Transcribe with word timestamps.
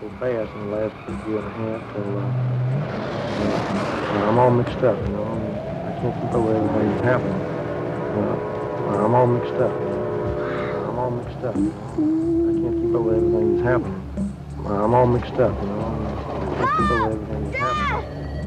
so 0.00 0.08
fast 0.18 0.50
in 0.54 0.70
the 0.70 0.76
last 0.76 0.94
year 1.28 1.38
and 1.38 1.46
a 1.46 1.50
half. 1.60 1.82
So 1.92 2.00
uh, 4.16 4.28
I'm 4.28 4.38
all 4.38 4.50
mixed 4.50 4.78
up, 4.78 4.96
you 5.06 5.12
know. 5.12 5.24
I, 5.24 5.92
can't 6.00 6.14
keep 6.14 6.32
up 6.32 6.40
with 6.40 6.56
everything 6.56 6.88
that's 6.88 7.04
happening. 7.04 7.40
You 8.16 8.22
know? 8.24 8.36
I'm 9.04 9.14
all 9.14 9.26
mixed 9.26 9.52
up. 9.60 9.72
I'm 10.88 10.98
all 10.98 11.10
mixed 11.10 11.44
up. 11.44 11.54
I 11.54 11.58
can't 11.60 12.76
keep 12.80 12.94
up 12.94 13.02
with 13.02 13.16
everything 13.16 13.56
that's 13.56 13.68
happening. 13.68 14.00
I'm 14.64 14.94
all 14.94 15.06
mixed 15.06 15.34
up, 15.34 15.60
you 15.60 15.68
know. 15.68 15.80
I 15.80 16.64
can't 16.64 16.70
keep 16.78 16.90
up 16.90 16.90
with 16.90 17.12
everything 17.12 17.50
that's 17.50 17.58
happening. 17.58 18.39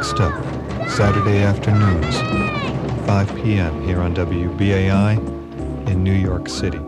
Mixed 0.00 0.20
up. 0.20 0.32
Saturday 0.88 1.42
afternoons, 1.42 2.16
5 3.06 3.36
p.m. 3.36 3.86
here 3.86 4.00
on 4.00 4.14
WBAI 4.14 5.18
in 5.88 6.02
New 6.02 6.14
York 6.14 6.48
City. 6.48 6.80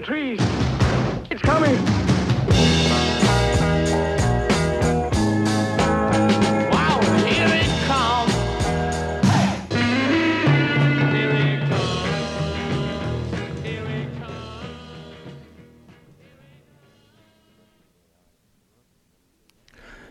The 0.00 0.06
trees. 0.06 0.40
It's 1.30 1.42
coming. 1.42 1.76
Wow, 6.70 7.00
here 7.26 7.48
it 7.52 7.70
comes. 7.86 8.32
Here 11.12 11.30
it 11.30 11.60
comes. 11.68 12.06
Here 13.62 13.86
it 13.86 14.10
comes. 14.18 14.36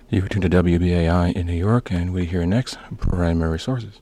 You 0.09 0.21
tune 0.27 0.41
to 0.41 0.49
WBAI 0.49 1.33
in 1.35 1.47
New 1.47 1.53
York, 1.53 1.91
and 1.91 2.13
we 2.13 2.25
hear 2.25 2.45
next 2.45 2.77
primary 2.97 3.59
sources. 3.59 4.01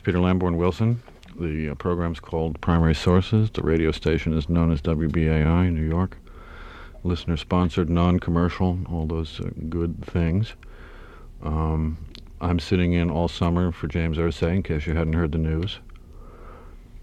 It's 0.00 0.06
Peter 0.06 0.18
Lamborn 0.18 0.56
Wilson. 0.56 1.02
The 1.38 1.68
uh, 1.68 1.74
program's 1.74 2.20
called 2.20 2.58
Primary 2.62 2.94
Sources. 2.94 3.50
The 3.50 3.60
radio 3.60 3.90
station 3.92 4.32
is 4.32 4.48
known 4.48 4.72
as 4.72 4.80
WBAI 4.80 5.68
in 5.68 5.74
New 5.74 5.86
York. 5.86 6.16
Listener 7.04 7.36
sponsored, 7.36 7.90
non 7.90 8.18
commercial, 8.18 8.78
all 8.90 9.04
those 9.04 9.40
uh, 9.40 9.50
good 9.68 10.02
things. 10.02 10.54
Um, 11.42 11.98
I'm 12.40 12.58
sitting 12.58 12.94
in 12.94 13.10
all 13.10 13.28
summer 13.28 13.72
for 13.72 13.88
James 13.88 14.16
Irsay, 14.16 14.56
in 14.56 14.62
case 14.62 14.86
you 14.86 14.94
hadn't 14.94 15.12
heard 15.12 15.32
the 15.32 15.38
news. 15.38 15.80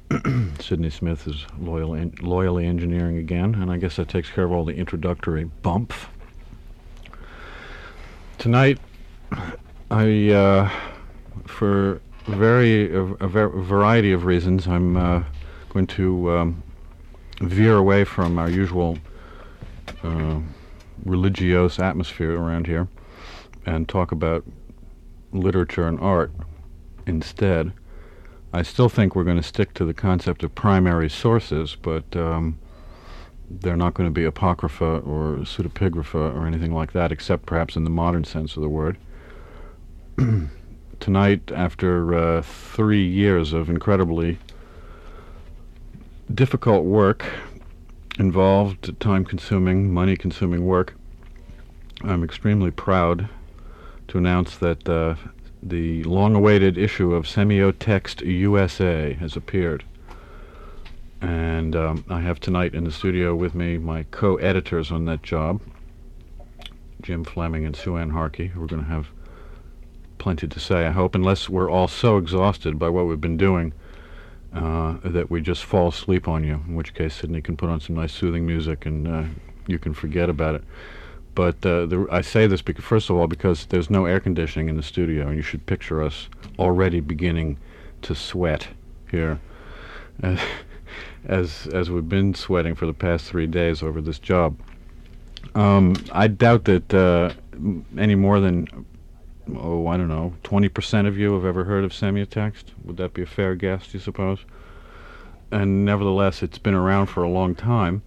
Sidney 0.60 0.90
Smith 0.90 1.28
is 1.28 1.46
loyal 1.60 1.94
en- 1.94 2.16
loyally 2.20 2.66
engineering 2.66 3.18
again, 3.18 3.54
and 3.54 3.70
I 3.70 3.78
guess 3.78 3.98
that 3.98 4.10
takes 4.10 4.32
care 4.32 4.46
of 4.46 4.52
all 4.52 4.66
the 4.66 4.74
introductory 4.74 5.44
bump. 5.44 5.94
Tonight, 8.40 8.80
I. 9.92 10.32
Uh, 10.32 10.72
for 11.46 12.02
very 12.28 12.94
a, 12.94 13.02
a 13.02 13.28
ver- 13.28 13.50
variety 13.50 14.12
of 14.12 14.26
reasons, 14.26 14.68
I'm 14.68 14.98
uh, 14.98 15.24
going 15.70 15.88
to 15.88 16.32
um, 16.32 16.64
veer 17.40 17.78
away 17.78 18.04
from 18.04 18.38
our 18.38 18.50
usual 18.50 18.98
uh, 20.04 20.40
religious 21.06 21.80
atmosphere 21.80 22.38
around 22.38 22.68
here 22.68 22.88
and 23.66 23.88
talk 23.88 24.12
about 24.12 24.44
literature 25.32 25.88
and 25.88 26.00
art 26.00 26.32
instead. 27.06 27.72
I 28.54 28.62
still 28.62 28.90
think 28.90 29.16
we're 29.16 29.24
going 29.24 29.38
to 29.38 29.44
stick 29.44 29.74
to 29.76 29.86
the 29.86 29.94
concept 29.94 30.44
of 30.44 30.56
primary 30.56 31.10
sources, 31.10 31.76
but 31.82 32.16
um, 32.16 32.58
they're 33.50 33.78
not 33.78 33.94
going 33.94 34.08
to 34.08 34.14
be 34.14 34.26
apocrypha 34.26 35.00
or 35.00 35.38
pseudepigrapha 35.40 36.36
or 36.36 36.48
anything 36.48 36.74
like 36.74 36.94
that, 36.94 37.12
except 37.12 37.46
perhaps 37.46 37.76
in 37.76 37.84
the 37.84 37.90
modern 37.90 38.24
sense 38.24 38.56
of 38.56 38.62
the 38.62 38.70
word. 38.70 38.98
tonight, 41.00 41.52
after 41.54 42.14
uh, 42.14 42.42
three 42.42 43.06
years 43.06 43.54
of 43.54 43.70
incredibly 43.70 44.38
difficult 46.34 46.86
work, 46.86 47.26
involved, 48.20 49.00
time 49.00 49.26
consuming, 49.26 49.94
money 49.94 50.16
consuming 50.16 50.66
work, 50.66 50.96
I'm 52.04 52.24
extremely 52.24 52.72
proud 52.72 53.30
to 54.08 54.18
announce 54.18 54.58
that 54.58 54.88
uh, 54.88 55.16
the 55.62 56.04
long 56.04 56.36
awaited 56.36 56.78
issue 56.78 57.14
of 57.14 57.26
Semiotext 57.26 58.26
USA 58.26 59.14
has 59.14 59.36
appeared. 59.36 59.84
And 61.22 61.76
um, 61.76 62.06
I 62.10 62.22
have 62.22 62.40
tonight 62.40 62.76
in 62.76 62.84
the 62.84 62.92
studio 62.92 63.36
with 63.36 63.56
me 63.56 63.78
my 63.78 64.04
co 64.12 64.36
editors 64.36 64.92
on 64.92 65.06
that 65.06 65.24
job, 65.24 65.62
Jim 67.02 67.24
Fleming 67.24 67.66
and 67.66 67.76
Sue 67.76 67.98
Ann 67.98 68.12
Harkey, 68.12 68.48
who 68.48 68.64
are 68.64 68.68
going 68.68 68.84
to 68.84 68.90
have 68.90 69.08
plenty 70.28 70.46
to 70.46 70.60
say, 70.60 70.86
I 70.86 70.92
hope, 70.92 71.16
unless 71.16 71.48
we're 71.48 71.72
all 71.72 71.88
so 71.88 72.18
exhausted 72.18 72.78
by 72.78 72.90
what 72.90 73.06
we've 73.06 73.22
been 73.22 73.38
doing 73.38 73.72
uh, 74.54 74.98
that 75.06 75.32
we 75.32 75.40
just 75.40 75.64
fall 75.64 75.88
asleep 75.88 76.28
on 76.28 76.44
you, 76.44 76.56
in 76.68 76.76
which 76.76 76.94
case 76.94 77.14
Sydney 77.16 77.42
can 77.42 77.56
put 77.56 77.70
on 77.70 77.80
some 77.80 77.96
nice 77.96 78.12
soothing 78.12 78.46
music 78.46 78.86
and 78.86 79.08
uh, 79.08 79.24
you 79.68 79.80
can 79.80 79.94
forget 79.94 80.30
about 80.30 80.56
it. 80.56 80.66
But 81.34 81.66
uh, 81.66 81.86
the, 81.86 82.08
I 82.12 82.20
say 82.20 82.46
this 82.46 82.62
because, 82.62 82.84
first 82.84 83.10
of 83.10 83.16
all, 83.16 83.28
because 83.28 83.68
there's 83.68 83.90
no 83.90 84.04
air 84.04 84.20
conditioning 84.20 84.68
in 84.68 84.76
the 84.76 84.84
studio, 84.84 85.28
and 85.28 85.38
you 85.38 85.42
should 85.42 85.66
picture 85.66 86.04
us 86.04 86.28
already 86.60 87.00
beginning 87.00 87.58
to 88.02 88.14
sweat 88.14 88.68
here, 89.10 89.40
as 90.22 91.68
as, 91.74 91.90
we've 91.90 92.10
been 92.10 92.34
sweating 92.34 92.76
for 92.76 92.86
the 92.86 92.94
past 92.94 93.28
three 93.28 93.48
days 93.48 93.82
over 93.82 94.02
this 94.02 94.20
job. 94.20 94.60
Um, 95.56 95.96
I 96.12 96.28
doubt 96.28 96.66
that 96.66 96.94
uh, 96.94 97.32
m- 97.54 97.86
any 97.98 98.16
more 98.16 98.42
than 98.42 98.68
oh, 99.56 99.88
I 99.88 99.98
don't 99.98 100.08
know, 100.08 100.34
20% 100.44 101.08
of 101.08 101.18
you 101.18 101.34
have 101.34 101.46
ever 101.46 101.64
heard 101.64 101.84
of 101.84 101.92
semiotext. 101.92 102.66
Would 102.84 102.98
that 102.98 103.14
be 103.14 103.22
a 103.22 103.26
fair 103.26 103.56
guess, 103.56 103.88
do 103.88 103.98
you 103.98 104.00
suppose? 104.00 104.40
And 105.52 105.86
nevertheless, 105.86 106.44
it's 106.44 106.58
been 106.58 106.74
around 106.74 107.08
for 107.08 107.24
a 107.24 107.30
long 107.30 107.56
time. 107.56 108.02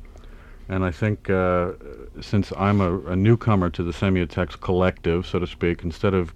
And 0.68 0.84
I 0.84 0.90
think 0.90 1.28
uh, 1.30 1.72
since 2.20 2.52
I'm 2.56 2.80
a, 2.80 3.00
a 3.06 3.16
newcomer 3.16 3.70
to 3.70 3.82
the 3.82 3.92
semiotext 3.92 4.60
collective, 4.60 5.26
so 5.26 5.38
to 5.38 5.46
speak, 5.46 5.82
instead 5.82 6.14
of 6.14 6.32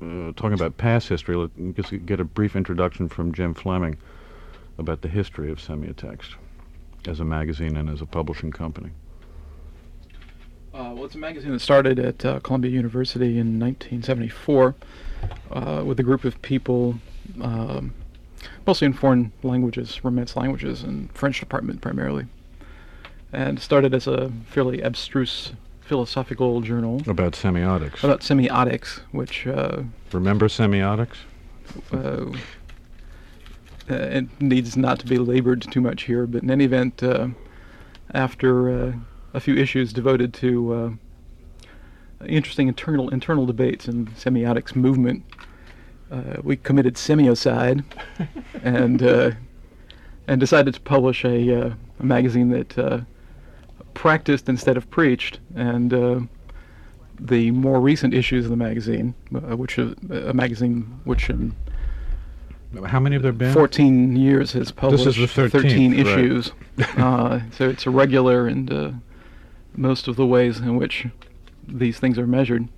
uh, 0.00 0.32
talking 0.36 0.54
about 0.54 0.76
past 0.78 1.08
history, 1.08 1.36
let's 1.36 1.52
just 1.74 2.06
get 2.06 2.20
a 2.20 2.24
brief 2.24 2.56
introduction 2.56 3.08
from 3.08 3.32
Jim 3.32 3.54
Fleming 3.54 3.96
about 4.78 5.02
the 5.02 5.08
history 5.08 5.50
of 5.50 5.58
semiotext 5.58 6.34
as 7.06 7.20
a 7.20 7.24
magazine 7.24 7.76
and 7.76 7.90
as 7.90 8.00
a 8.00 8.06
publishing 8.06 8.50
company. 8.50 8.90
Uh, 10.74 10.90
well, 10.92 11.04
it's 11.04 11.14
a 11.14 11.18
magazine 11.18 11.52
that 11.52 11.60
started 11.60 12.00
at 12.00 12.24
uh, 12.24 12.40
Columbia 12.40 12.70
University 12.72 13.38
in 13.38 13.60
1974 13.60 14.74
uh, 15.52 15.82
with 15.86 16.00
a 16.00 16.02
group 16.02 16.24
of 16.24 16.40
people, 16.42 16.96
um, 17.40 17.94
mostly 18.66 18.86
in 18.86 18.92
foreign 18.92 19.30
languages, 19.44 20.02
Romance 20.04 20.34
languages, 20.36 20.82
and 20.82 21.12
French 21.12 21.38
department 21.38 21.80
primarily. 21.80 22.26
And 23.32 23.60
started 23.60 23.94
as 23.94 24.08
a 24.08 24.32
fairly 24.46 24.80
abstruse 24.82 25.52
philosophical 25.80 26.60
journal 26.60 27.02
About 27.06 27.34
semiotics. 27.34 28.02
about 28.02 28.20
semiotics, 28.20 29.00
which 29.12 29.46
uh, 29.46 29.82
Remember 30.12 30.48
semiotics? 30.48 31.18
uh, 31.92 31.96
uh, 31.96 33.94
it 33.94 34.40
needs 34.40 34.76
not 34.76 34.98
to 35.00 35.06
be 35.06 35.18
labored 35.18 35.62
too 35.70 35.80
much 35.80 36.02
here, 36.04 36.26
but 36.26 36.42
in 36.42 36.50
any 36.50 36.64
event, 36.64 37.00
uh, 37.02 37.28
after 38.12 38.70
uh, 38.70 38.92
a 39.34 39.40
few 39.40 39.56
issues 39.56 39.92
devoted 39.92 40.32
to 40.34 40.72
uh, 40.72 40.90
interesting 42.26 42.68
internal 42.68 43.08
internal 43.10 43.44
debates 43.44 43.88
in 43.88 44.06
semiotics 44.06 44.74
movement, 44.74 45.24
uh, 46.10 46.36
we 46.42 46.56
committed 46.56 46.94
semiocide 46.94 47.84
and 48.62 49.02
uh, 49.02 49.32
and 50.26 50.40
decided 50.40 50.74
to 50.74 50.80
publish 50.80 51.24
a, 51.24 51.66
uh, 51.66 51.74
a 52.00 52.04
magazine 52.04 52.48
that 52.50 52.78
uh, 52.78 53.00
practiced 53.94 54.48
instead 54.48 54.76
of 54.76 54.88
preached, 54.90 55.40
and 55.54 55.92
uh, 55.92 56.20
the 57.20 57.50
more 57.50 57.80
recent 57.80 58.14
issues 58.14 58.44
of 58.44 58.50
the 58.50 58.56
magazine, 58.56 59.14
uh, 59.34 59.56
which 59.56 59.78
is 59.78 59.94
a 60.10 60.32
magazine 60.32 61.00
which 61.04 61.30
in 61.30 61.54
How 62.86 63.00
many 63.00 63.14
have 63.14 63.22
there 63.22 63.32
been? 63.32 63.52
14 63.52 64.16
years 64.16 64.52
has 64.52 64.72
published 64.72 65.06
is 65.06 65.16
the 65.16 65.26
13th, 65.26 65.50
13 65.50 65.90
right. 65.92 66.00
issues. 66.00 66.52
uh, 66.96 67.40
so 67.52 67.68
it's 67.68 67.86
irregular 67.86 68.48
in 68.48 68.72
uh, 68.72 68.92
most 69.76 70.08
of 70.08 70.16
the 70.16 70.26
ways 70.26 70.58
in 70.58 70.76
which 70.76 71.06
these 71.66 71.98
things 71.98 72.18
are 72.18 72.26
measured. 72.26 72.68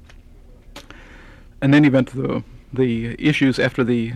In 1.62 1.74
any 1.74 1.88
event, 1.88 2.14
the 2.14 2.42
the 2.72 3.14
issues 3.18 3.58
after 3.58 3.82
the 3.84 4.14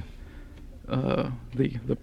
uh, 0.89 1.31
the 1.55 1.77
the 1.87 1.97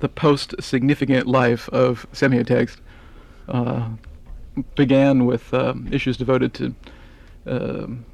the 0.00 0.08
post 0.08 0.54
significant 0.60 1.26
life 1.26 1.68
of 1.70 2.06
semiotext 2.12 2.78
uh, 3.48 3.88
began 4.74 5.26
with 5.26 5.52
um, 5.52 5.88
issues 5.92 6.16
devoted 6.16 6.54
to 6.54 6.74
um, 7.46 8.04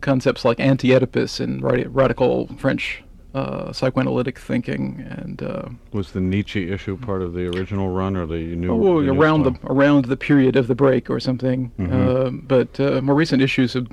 concepts 0.00 0.44
like 0.44 0.58
anti-Oedipus 0.60 1.40
and 1.40 1.62
radical 1.62 2.48
French 2.58 3.02
uh, 3.34 3.72
psychoanalytic 3.72 4.38
thinking, 4.38 5.04
and 5.08 5.42
uh, 5.42 5.68
Was 5.92 6.12
the 6.12 6.20
Nietzsche 6.20 6.70
issue 6.70 6.96
part 6.98 7.22
of 7.22 7.32
the 7.32 7.46
original 7.46 7.88
run 7.88 8.16
or 8.16 8.26
the 8.26 8.54
new? 8.56 8.70
oh, 8.72 9.00
the 9.00 9.06
new 9.12 9.20
around 9.20 9.42
the 9.44 9.54
around 9.64 10.04
the 10.06 10.16
period 10.16 10.54
of 10.56 10.66
the 10.66 10.74
break 10.74 11.08
or 11.08 11.18
something. 11.18 11.72
Mhm. 11.78 11.92
Uh, 11.92 12.30
but 12.30 12.78
uh, 12.78 13.00
more 13.00 13.14
recent 13.14 13.40
issues 13.42 13.72
have 13.72 13.86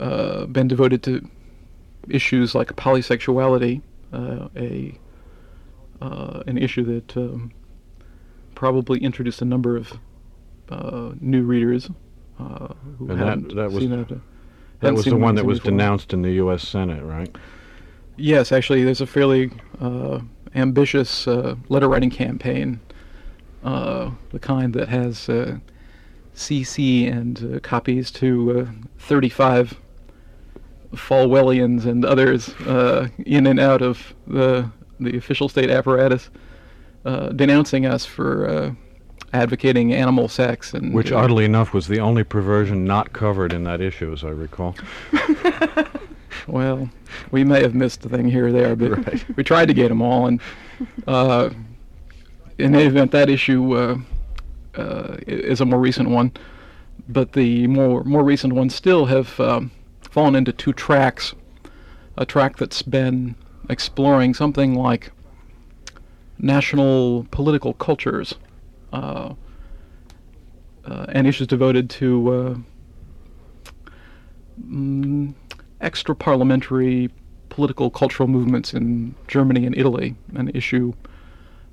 uh, 0.00 0.46
been 0.46 0.68
devoted 0.68 1.02
to 1.04 1.28
issues 2.08 2.54
like 2.54 2.68
polysexuality, 2.76 3.80
uh, 4.12 4.48
a 4.56 4.98
uh, 6.00 6.42
an 6.46 6.58
issue 6.58 6.84
that 6.84 7.16
um, 7.16 7.50
probably 8.54 8.98
introduced 9.00 9.40
a 9.42 9.44
number 9.44 9.76
of 9.76 9.92
uh, 10.68 11.12
new 11.20 11.42
readers 11.42 11.88
uh, 12.38 12.68
who 12.98 13.08
And 13.10 13.20
that- 13.20 13.26
hadn't 13.28 13.54
that 13.56 13.70
was- 13.72 13.82
seen 13.82 13.92
it. 13.92 14.08
That 14.80 14.92
was 14.94 15.04
the 15.06 15.16
one 15.16 15.34
that 15.36 15.46
was 15.46 15.60
before. 15.60 15.70
denounced 15.70 16.12
in 16.12 16.20
the 16.22 16.32
U.S. 16.32 16.66
Senate, 16.68 17.02
right? 17.02 17.34
Yes, 18.16 18.52
actually, 18.52 18.84
there's 18.84 19.00
a 19.00 19.06
fairly 19.06 19.50
uh, 19.80 20.20
ambitious 20.54 21.26
uh, 21.26 21.56
letter 21.68 21.88
writing 21.88 22.10
campaign, 22.10 22.80
uh, 23.64 24.10
the 24.30 24.38
kind 24.38 24.72
that 24.74 24.88
has 24.88 25.28
uh, 25.28 25.58
CC 26.34 27.10
and 27.10 27.56
uh, 27.56 27.60
copies 27.60 28.10
to 28.12 28.60
uh, 28.60 28.86
35 28.98 29.78
Falwellians 30.92 31.86
and 31.86 32.04
others 32.04 32.50
uh, 32.66 33.08
in 33.26 33.46
and 33.46 33.58
out 33.58 33.82
of 33.82 34.14
the 34.26 34.70
the 35.00 35.16
official 35.16 35.48
state 35.48 35.70
apparatus, 35.70 36.30
uh, 37.04 37.30
denouncing 37.30 37.84
us 37.84 38.04
for 38.04 38.48
uh, 38.48 38.72
advocating 39.32 39.92
animal 39.92 40.28
sex 40.28 40.72
and 40.72 40.94
Which, 40.94 41.12
uh, 41.12 41.16
oddly 41.16 41.44
enough, 41.44 41.72
was 41.72 41.88
the 41.88 41.98
only 41.98 42.24
perversion 42.24 42.84
not 42.84 43.12
covered 43.12 43.52
in 43.52 43.64
that 43.64 43.80
issue, 43.80 44.12
as 44.12 44.24
I 44.24 44.28
recall. 44.28 44.76
Well, 46.46 46.90
we 47.30 47.44
may 47.44 47.62
have 47.62 47.74
missed 47.74 48.04
a 48.04 48.08
thing 48.08 48.28
here 48.28 48.48
or 48.48 48.52
there, 48.52 48.76
but 48.76 49.06
Right. 49.06 49.36
we 49.36 49.44
tried 49.44 49.66
to 49.68 49.74
get 49.74 49.88
them 49.88 50.02
all. 50.02 50.26
And 50.26 50.40
uh, 51.06 51.50
in 52.58 52.74
any 52.74 52.84
event, 52.84 53.12
that 53.12 53.28
issue 53.28 53.74
uh, 53.74 53.98
uh, 54.76 55.16
is 55.26 55.60
a 55.60 55.64
more 55.64 55.80
recent 55.80 56.10
one. 56.10 56.32
But 57.08 57.32
the 57.32 57.66
more 57.66 58.02
more 58.04 58.24
recent 58.24 58.54
ones 58.54 58.74
still 58.74 59.06
have 59.06 59.38
um, 59.40 59.70
fallen 60.00 60.34
into 60.34 60.52
two 60.52 60.72
tracks. 60.72 61.34
A 62.16 62.24
track 62.24 62.56
that's 62.56 62.82
been 62.82 63.34
exploring 63.68 64.34
something 64.34 64.74
like 64.74 65.10
national 66.38 67.26
political 67.30 67.74
cultures, 67.74 68.34
uh, 68.92 69.34
uh, 70.84 71.06
and 71.08 71.26
issues 71.26 71.46
devoted 71.46 71.90
to. 71.90 72.64
Uh, 75.84 75.86
extra 75.86 76.14
parliamentary 76.14 77.10
political 77.48 77.90
cultural 77.90 78.28
movements 78.28 78.74
in 78.74 79.14
Germany 79.28 79.66
and 79.66 79.76
Italy, 79.76 80.14
an 80.34 80.50
issue 80.54 80.92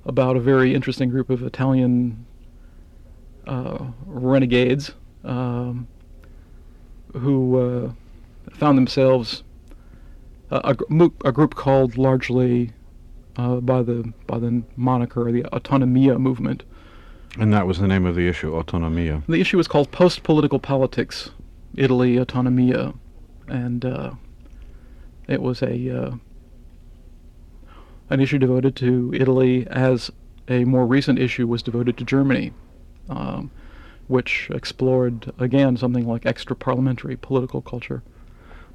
about 0.04 0.36
a 0.36 0.40
very 0.40 0.74
interesting 0.74 1.08
group 1.08 1.30
of 1.30 1.42
Italian 1.42 2.24
uh, 3.46 3.84
renegades 4.06 4.92
um, 5.24 5.86
who 7.14 7.58
uh, 7.58 7.92
found 8.52 8.78
themselves 8.78 9.42
a, 10.50 10.60
a, 10.64 10.74
gr- 10.74 11.06
a 11.24 11.32
group 11.32 11.54
called 11.54 11.96
largely 11.96 12.70
uh, 13.36 13.56
by 13.56 13.82
the 13.82 14.12
by 14.26 14.38
the 14.38 14.62
moniker 14.76 15.32
the 15.32 15.42
Autonomia 15.44 16.18
movement. 16.18 16.64
And 17.38 17.52
that 17.54 17.66
was 17.66 17.78
the 17.78 17.88
name 17.88 18.04
of 18.04 18.14
the 18.14 18.28
issue, 18.28 18.52
Autonomia. 18.52 19.24
The 19.26 19.40
issue 19.40 19.56
was 19.56 19.66
called 19.66 19.90
Post 19.90 20.22
Political 20.22 20.58
Politics, 20.58 21.30
Italy 21.74 22.16
Autonomia, 22.16 22.94
and 23.48 23.84
uh, 23.84 24.12
it 25.28 25.42
was 25.42 25.62
a 25.62 25.90
uh, 25.90 26.14
an 28.10 28.20
issue 28.20 28.38
devoted 28.38 28.76
to 28.76 29.12
Italy, 29.14 29.66
as 29.68 30.10
a 30.48 30.64
more 30.64 30.86
recent 30.86 31.18
issue 31.18 31.46
was 31.46 31.62
devoted 31.62 31.96
to 31.96 32.04
Germany, 32.04 32.52
um, 33.08 33.50
which 34.08 34.50
explored 34.52 35.32
again 35.38 35.76
something 35.76 36.06
like 36.06 36.26
extra 36.26 36.54
parliamentary 36.54 37.16
political 37.16 37.62
culture. 37.62 38.02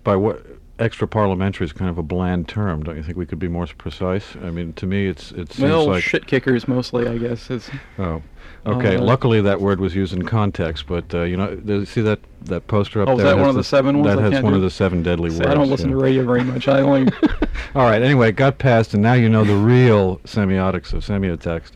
By 0.04 0.16
what 0.16 0.46
extra 0.80 1.08
parliamentary 1.08 1.66
is 1.66 1.74
kind 1.74 1.90
of 1.90 1.98
a 1.98 2.04
bland 2.04 2.48
term. 2.48 2.84
Don't 2.84 2.96
you 2.96 3.04
think 3.04 3.18
we 3.18 3.26
could 3.26 3.40
be 3.40 3.48
more 3.48 3.68
precise? 3.68 4.36
I 4.42 4.50
mean, 4.50 4.74
to 4.74 4.86
me, 4.86 5.08
it's 5.08 5.32
it 5.32 5.54
seems 5.54 5.70
well, 5.70 5.88
like 5.88 6.04
shit 6.04 6.28
kickers 6.28 6.68
mostly, 6.68 7.08
I 7.08 7.18
guess. 7.18 7.50
Is 7.50 7.70
oh, 8.00 8.22
okay. 8.66 8.96
Uh, 8.98 9.02
Luckily, 9.02 9.42
that 9.42 9.60
word 9.62 9.80
was 9.80 9.96
used 9.96 10.14
in 10.14 10.24
context, 10.26 10.86
but 10.88 11.14
uh, 11.14 11.22
you 11.24 11.38
know, 11.38 11.84
see 11.86 12.02
that 12.02 12.20
that 12.44 12.68
poster 12.68 13.02
up 13.02 13.10
Oh, 13.10 13.14
is 13.14 13.18
there. 13.18 13.28
that 13.36 13.38
one 13.38 13.50
of 13.50 13.56
the 13.56 13.64
seven 13.64 13.98
ones 14.00 14.08
That 14.16 14.20
I 14.24 14.30
has 14.36 14.44
one 14.44 14.54
do? 14.54 14.58
of 14.58 14.62
the 14.62 14.70
seven 14.70 15.04
deadly 15.04 15.32
See, 15.32 15.38
words. 15.40 15.48
I 15.50 15.54
don't 15.54 15.70
listen 15.70 15.90
yeah. 15.90 15.96
to 15.96 16.02
radio 16.02 16.24
very 16.24 16.44
much. 16.44 16.68
I 16.68 16.82
only 16.82 17.12
All 17.76 17.84
right. 17.90 18.02
Anyway, 18.02 18.30
it 18.30 18.34
got 18.38 18.58
passed, 18.60 18.94
and 18.94 19.02
now 19.04 19.14
you 19.14 19.28
know 19.28 19.44
the 19.44 19.56
real 19.74 20.18
semiotics 20.20 20.94
of 20.94 21.04
semiotext. 21.04 21.72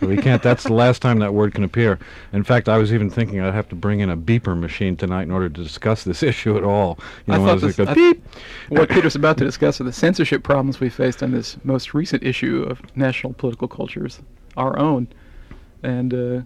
we 0.00 0.16
can't. 0.16 0.42
That's 0.42 0.64
the 0.64 0.72
last 0.72 1.02
time 1.02 1.18
that 1.20 1.34
word 1.34 1.54
can 1.54 1.62
appear. 1.62 1.98
In 2.32 2.42
fact, 2.42 2.68
I 2.68 2.78
was 2.78 2.92
even 2.92 3.10
thinking 3.10 3.40
I'd 3.40 3.54
have 3.54 3.68
to 3.68 3.74
bring 3.76 4.00
in 4.00 4.10
a 4.10 4.16
beeper 4.16 4.58
machine 4.58 4.96
tonight 4.96 5.22
in 5.22 5.30
order 5.30 5.48
to 5.48 5.62
discuss 5.62 6.04
this 6.04 6.22
issue 6.32 6.56
at 6.56 6.64
all. 6.64 6.98
You 7.26 7.34
I 7.34 7.36
thought 7.38 7.60
this, 7.60 7.78
I- 7.78 7.94
beep. 7.94 8.24
what 8.70 8.88
Peter's 8.88 9.14
about 9.14 9.36
to 9.38 9.44
discuss 9.44 9.80
are 9.80 9.84
the 9.84 9.92
censorship 9.92 10.42
problems 10.42 10.80
we 10.80 10.88
faced 10.88 11.22
on 11.22 11.30
this 11.32 11.56
most 11.64 11.94
recent 11.94 12.22
issue 12.24 12.62
of 12.68 12.80
National 12.96 13.34
Political 13.34 13.68
Cultures, 13.68 14.20
our 14.56 14.76
own. 14.78 15.06
And 15.82 16.14
uh, 16.14 16.40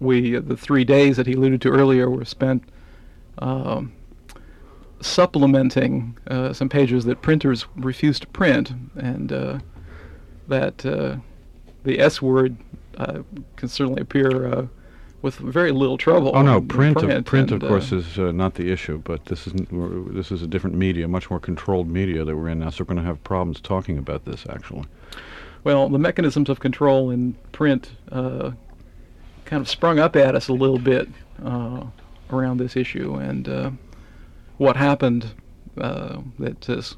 we, 0.00 0.38
the 0.38 0.56
three 0.56 0.84
days 0.84 1.16
that 1.16 1.26
he 1.26 1.34
alluded 1.34 1.60
to 1.62 1.70
earlier, 1.70 2.10
were 2.10 2.24
spent 2.24 2.64
um, 3.38 3.92
supplementing 5.00 6.16
uh, 6.28 6.52
some 6.52 6.68
pages 6.68 7.04
that 7.04 7.22
printers 7.22 7.66
refused 7.76 8.22
to 8.22 8.28
print, 8.28 8.72
and 8.96 9.32
uh, 9.32 9.58
that 10.48 10.84
uh, 10.84 11.16
the 11.84 12.00
S 12.00 12.20
word 12.22 12.56
uh, 12.98 13.22
can 13.56 13.68
certainly 13.68 14.02
appear 14.02 14.46
uh, 14.46 14.66
with 15.22 15.36
very 15.36 15.70
little 15.70 15.96
trouble. 15.96 16.32
Oh 16.34 16.42
no, 16.42 16.58
in 16.58 16.68
print 16.68 17.02
of 17.02 17.24
print 17.24 17.52
of 17.52 17.60
course 17.60 17.92
is 17.92 18.18
uh, 18.18 18.32
not 18.32 18.54
the 18.54 18.70
issue, 18.70 18.98
but 18.98 19.24
this 19.26 19.46
is 19.46 19.52
this 19.70 20.32
is 20.32 20.42
a 20.42 20.46
different 20.46 20.76
media, 20.76 21.06
much 21.06 21.30
more 21.30 21.40
controlled 21.40 21.88
media 21.88 22.24
that 22.24 22.36
we're 22.36 22.48
in 22.48 22.58
now. 22.58 22.70
So 22.70 22.82
we're 22.82 22.94
going 22.94 22.98
to 22.98 23.04
have 23.04 23.22
problems 23.22 23.60
talking 23.60 23.98
about 23.98 24.24
this 24.24 24.44
actually. 24.50 24.84
Well, 25.64 25.88
the 25.88 25.98
mechanisms 25.98 26.48
of 26.48 26.58
control 26.58 27.10
in 27.10 27.34
print 27.52 27.92
uh, 28.10 28.50
kind 29.52 29.60
of 29.60 29.68
sprung 29.68 29.98
up 29.98 30.16
at 30.16 30.34
us 30.34 30.48
a 30.48 30.52
little 30.54 30.78
bit 30.78 31.06
uh, 31.44 31.84
around 32.30 32.56
this 32.56 32.74
issue, 32.74 33.16
and 33.16 33.46
uh, 33.46 33.70
what 34.56 34.78
happened 34.78 35.34
uh, 35.76 36.22
that 36.38 36.64
has 36.64 36.96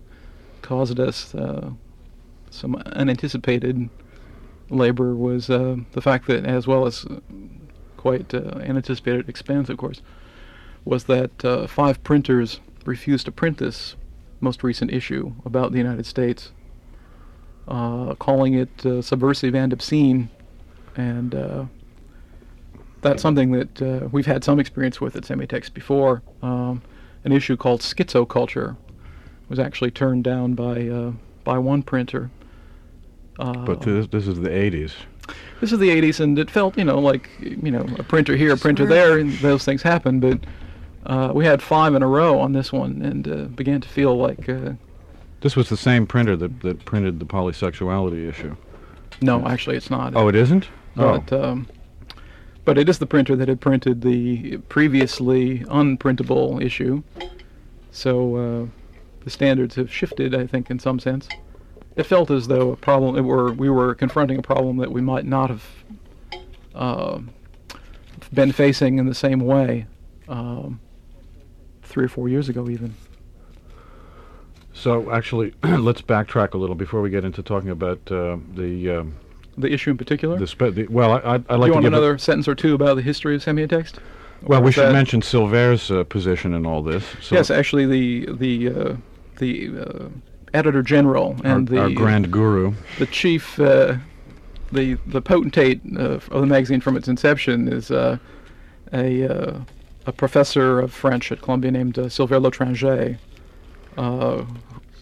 caused 0.63 1.01
us 1.01 1.35
uh, 1.35 1.69
some 2.51 2.77
unanticipated 2.77 3.91
labor 4.71 5.17
was 5.17 5.51
uh, 5.51 5.75
the 5.95 6.01
fact 6.01 6.29
that, 6.29 6.47
as 6.47 6.65
well 6.65 6.87
as 6.87 7.05
quite 7.97 8.33
unanticipated 8.33 9.29
expense, 9.29 9.69
of 9.69 9.77
course, 9.77 10.01
was 10.85 11.07
that 11.07 11.67
five 11.69 12.05
printers 12.05 12.61
refused 12.85 13.27
to 13.27 13.33
print 13.33 13.59
this 13.59 13.97
most 14.39 14.63
recent 14.63 14.93
issue 14.93 15.33
about 15.45 15.73
the 15.73 15.79
United 15.79 16.07
States 16.07 16.53
calling 17.67 18.55
it 18.55 19.05
subversive 19.05 19.57
and 19.57 19.73
obscene, 19.73 20.31
and 20.95 21.35
uh, 21.35 21.65
that's 23.05 23.23
something 23.23 23.53
that 23.53 23.83
uh, 23.83 24.09
we've 24.11 24.27
had 24.27 24.43
some 24.43 24.59
experience 24.59 25.01
with 25.01 25.15
at 25.17 25.23
Semiotext 25.23 25.73
before. 25.75 26.23
Um, 26.43 26.83
an 27.25 27.33
issue 27.33 27.57
called 27.57 27.81
schizoculture 27.81 28.77
was 29.49 29.59
actually 29.59 29.91
turned 29.93 30.25
down 30.25 30.55
by 30.55 30.89
uh, 30.89 31.13
by 31.45 31.59
one 31.59 31.83
printer. 31.83 32.31
Uh, 33.39 33.65
But 33.65 33.81
this, 33.83 34.07
this 34.09 34.27
is 34.27 34.41
the 34.41 34.49
80s. 34.49 34.93
this 35.61 35.73
is 35.73 35.79
the 35.79 35.89
80s, 35.91 36.21
and 36.21 36.39
it 36.39 36.51
felt, 36.51 36.79
you 36.79 36.85
know, 36.85 36.99
like 36.99 37.29
you 37.41 37.71
know, 37.71 37.87
a 37.99 38.03
printer 38.03 38.37
here, 38.37 38.53
a 38.53 38.57
printer 38.57 38.87
there, 38.87 39.19
and 39.19 39.33
those 39.39 39.65
things 39.65 39.83
happen. 39.83 40.21
But 40.21 40.41
uh, 41.07 41.33
we 41.35 41.45
had 41.45 41.61
five 41.63 41.95
in 41.95 42.03
a 42.03 42.07
row 42.07 42.39
on 42.39 42.53
this 42.53 42.73
one, 42.73 43.03
and 43.03 43.29
uh, 43.29 43.35
began 43.55 43.81
to 43.81 43.89
feel 43.89 44.17
like 44.17 44.49
uh, 44.49 44.73
This 45.41 45.57
was 45.57 45.69
the 45.69 45.77
same 45.77 46.07
printer 46.07 46.37
that, 46.37 46.61
that 46.61 46.85
printed 46.85 47.19
the 47.19 47.27
polysexuality 47.27 48.29
issue. 48.29 48.55
no, 49.21 49.47
actually, 49.47 49.77
it's 49.77 49.91
not. 49.91 50.15
Oh, 50.17 50.29
it 50.29 50.35
isn't? 50.37 50.69
but 50.95 51.33
um, 51.33 51.67
but 52.65 52.79
it 52.79 52.89
is 52.89 52.99
the 52.99 53.07
printer 53.07 53.37
that 53.37 53.49
had 53.49 53.61
printed 53.61 54.01
the 54.01 54.59
previously 54.69 55.61
unprintable 55.61 56.63
issue. 56.63 57.03
So 57.91 58.37
uh, 58.37 58.67
the 59.25 59.31
standards 59.31 59.75
have 59.77 59.93
shifted, 59.93 60.35
I 60.35 60.47
think, 60.47 60.71
in 60.71 60.79
some 60.79 60.99
sense. 60.99 61.29
It 61.97 62.05
felt 62.05 62.31
as 62.31 62.49
though 62.49 62.73
a 62.73 62.77
problem 62.77 63.17
it 63.17 63.23
were 63.23 63.53
we 63.53 63.71
were 63.71 63.95
confronting 63.95 64.39
a 64.39 64.43
problem 64.43 64.79
that 64.79 64.91
we 64.91 65.01
might 65.01 65.25
not 65.25 65.51
have 65.51 65.65
uh, 66.75 67.21
been 68.33 68.51
facing 68.51 68.99
in 68.99 69.07
the 69.07 69.15
same 69.15 69.41
way 69.41 69.87
um, 70.29 70.81
three 71.83 72.05
or 72.05 72.09
four 72.09 72.29
years 72.29 72.49
ago, 72.49 72.69
even. 72.69 72.95
So 74.73 75.13
actually, 75.13 75.55
let's 75.63 76.03
backtrack 76.03 76.55
a 76.55 76.59
little 76.59 76.75
before 76.75 77.01
we 77.01 77.11
get 77.11 77.25
into 77.25 77.43
talking 77.43 77.71
about 77.71 78.01
uh, 78.11 78.39
the 78.55 78.91
um, 78.91 79.15
The 79.57 79.73
issue 79.73 79.91
in 79.91 79.97
particular. 79.99 80.39
the, 80.39 80.47
spe- 80.47 80.75
the 80.75 80.87
well. 80.89 81.13
I, 81.13 81.17
I'd, 81.19 81.25
I'd 81.25 81.47
Do 81.49 81.55
like 81.57 81.69
you 81.69 81.73
to 81.73 81.75
want 81.75 81.87
another 81.87 82.19
sentence 82.19 82.49
or 82.49 82.55
two 82.55 82.75
about 82.75 82.97
the 82.97 83.03
history 83.03 83.35
of 83.37 83.45
semiotext? 83.45 83.99
well, 84.43 84.63
we 84.63 84.73
should 84.73 84.93
mention 84.93 85.21
Sylvère's 85.21 85.91
uh, 85.91 86.05
position 86.05 86.53
in 86.55 86.67
all 86.67 86.83
this. 86.83 87.05
So 87.23 87.35
yes, 87.37 87.51
actually, 87.51 87.87
the 87.87 88.33
the 88.35 88.69
uh, 88.69 88.97
the 89.39 89.71
uh, 89.79 90.09
editor 90.53 90.83
general 90.83 91.37
our, 91.45 91.57
and 91.57 91.69
the 91.69 91.81
our 91.83 91.91
grand 91.91 92.31
guru. 92.31 92.75
the 92.99 93.07
chief, 93.07 93.59
uh, 93.61 93.97
the 94.73 94.95
the 95.07 95.23
potentate 95.23 95.81
uh, 95.97 96.01
of 96.01 96.29
the 96.31 96.47
magazine 96.47 96.81
from 96.81 96.97
its 96.97 97.09
inception 97.09 97.69
is 97.69 97.91
uh, 97.91 98.19
a 98.93 99.29
uh, 99.29 99.61
a 100.07 100.13
professor 100.13 100.81
of 100.81 100.93
French 100.93 101.33
at 101.33 101.41
Columbia 101.41 101.71
named 101.71 101.99
uh, 101.99 102.03
Sylvère 102.05 102.43
Lotringer, 102.43 103.19
uh, 103.97 104.45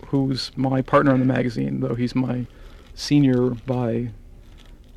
who's 0.06 0.52
my 0.56 0.82
partner 0.82 1.12
in 1.14 1.20
the 1.20 1.26
magazine, 1.26 1.80
though 1.80 1.94
he's 1.94 2.14
my 2.14 2.46
senior 2.94 3.50
by 3.66 4.10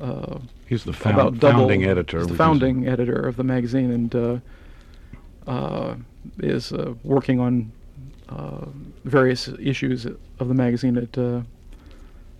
uh, 0.00 0.38
He's 0.66 0.84
the 0.84 0.90
about 0.90 1.38
double. 1.38 1.60
founding 1.60 1.84
editor. 1.84 2.24
the 2.26 2.34
founding 2.34 2.86
editor 2.88 3.26
of 3.26 3.36
the 3.36 3.44
magazine, 3.44 3.90
and 3.90 4.14
uh, 4.14 4.38
uh, 5.46 5.94
is 6.38 6.72
uh, 6.72 6.94
working 7.04 7.40
on 7.40 7.72
uh, 8.28 8.66
various 9.04 9.48
issues 9.60 10.06
of 10.06 10.48
the 10.48 10.54
magazine 10.54 10.96
at 10.96 11.16
uh, 11.16 11.42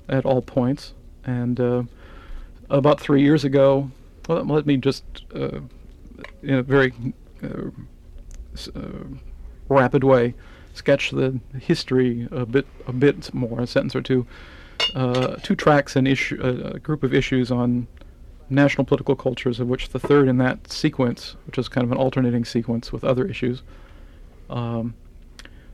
at 0.08 0.24
all 0.24 0.42
points. 0.42 0.92
And 1.24 1.58
uh, 1.60 1.82
about 2.70 3.00
three 3.00 3.22
years 3.22 3.44
ago, 3.44 3.90
well, 4.28 4.44
let 4.44 4.66
me 4.66 4.76
just 4.76 5.04
uh, 5.34 5.60
in 6.42 6.54
a 6.54 6.62
very 6.62 6.92
uh, 7.42 7.70
uh, 8.74 8.80
rapid 9.68 10.04
way 10.04 10.34
sketch 10.74 11.10
the 11.10 11.40
history 11.58 12.28
a 12.30 12.44
bit 12.44 12.66
a 12.86 12.92
bit 12.92 13.32
more, 13.32 13.60
a 13.60 13.66
sentence 13.66 13.96
or 13.96 14.02
two. 14.02 14.26
Uh, 14.94 15.36
two 15.42 15.54
tracks 15.54 15.96
and 15.96 16.08
issue, 16.08 16.40
uh, 16.42 16.70
a 16.74 16.78
group 16.78 17.02
of 17.02 17.12
issues 17.12 17.50
on 17.50 17.86
national 18.48 18.84
political 18.84 19.16
cultures, 19.16 19.60
of 19.60 19.68
which 19.68 19.90
the 19.90 19.98
third 19.98 20.28
in 20.28 20.38
that 20.38 20.70
sequence, 20.70 21.36
which 21.46 21.58
is 21.58 21.68
kind 21.68 21.84
of 21.84 21.92
an 21.92 21.98
alternating 21.98 22.44
sequence 22.44 22.92
with 22.92 23.04
other 23.04 23.26
issues, 23.26 23.62
um, 24.48 24.94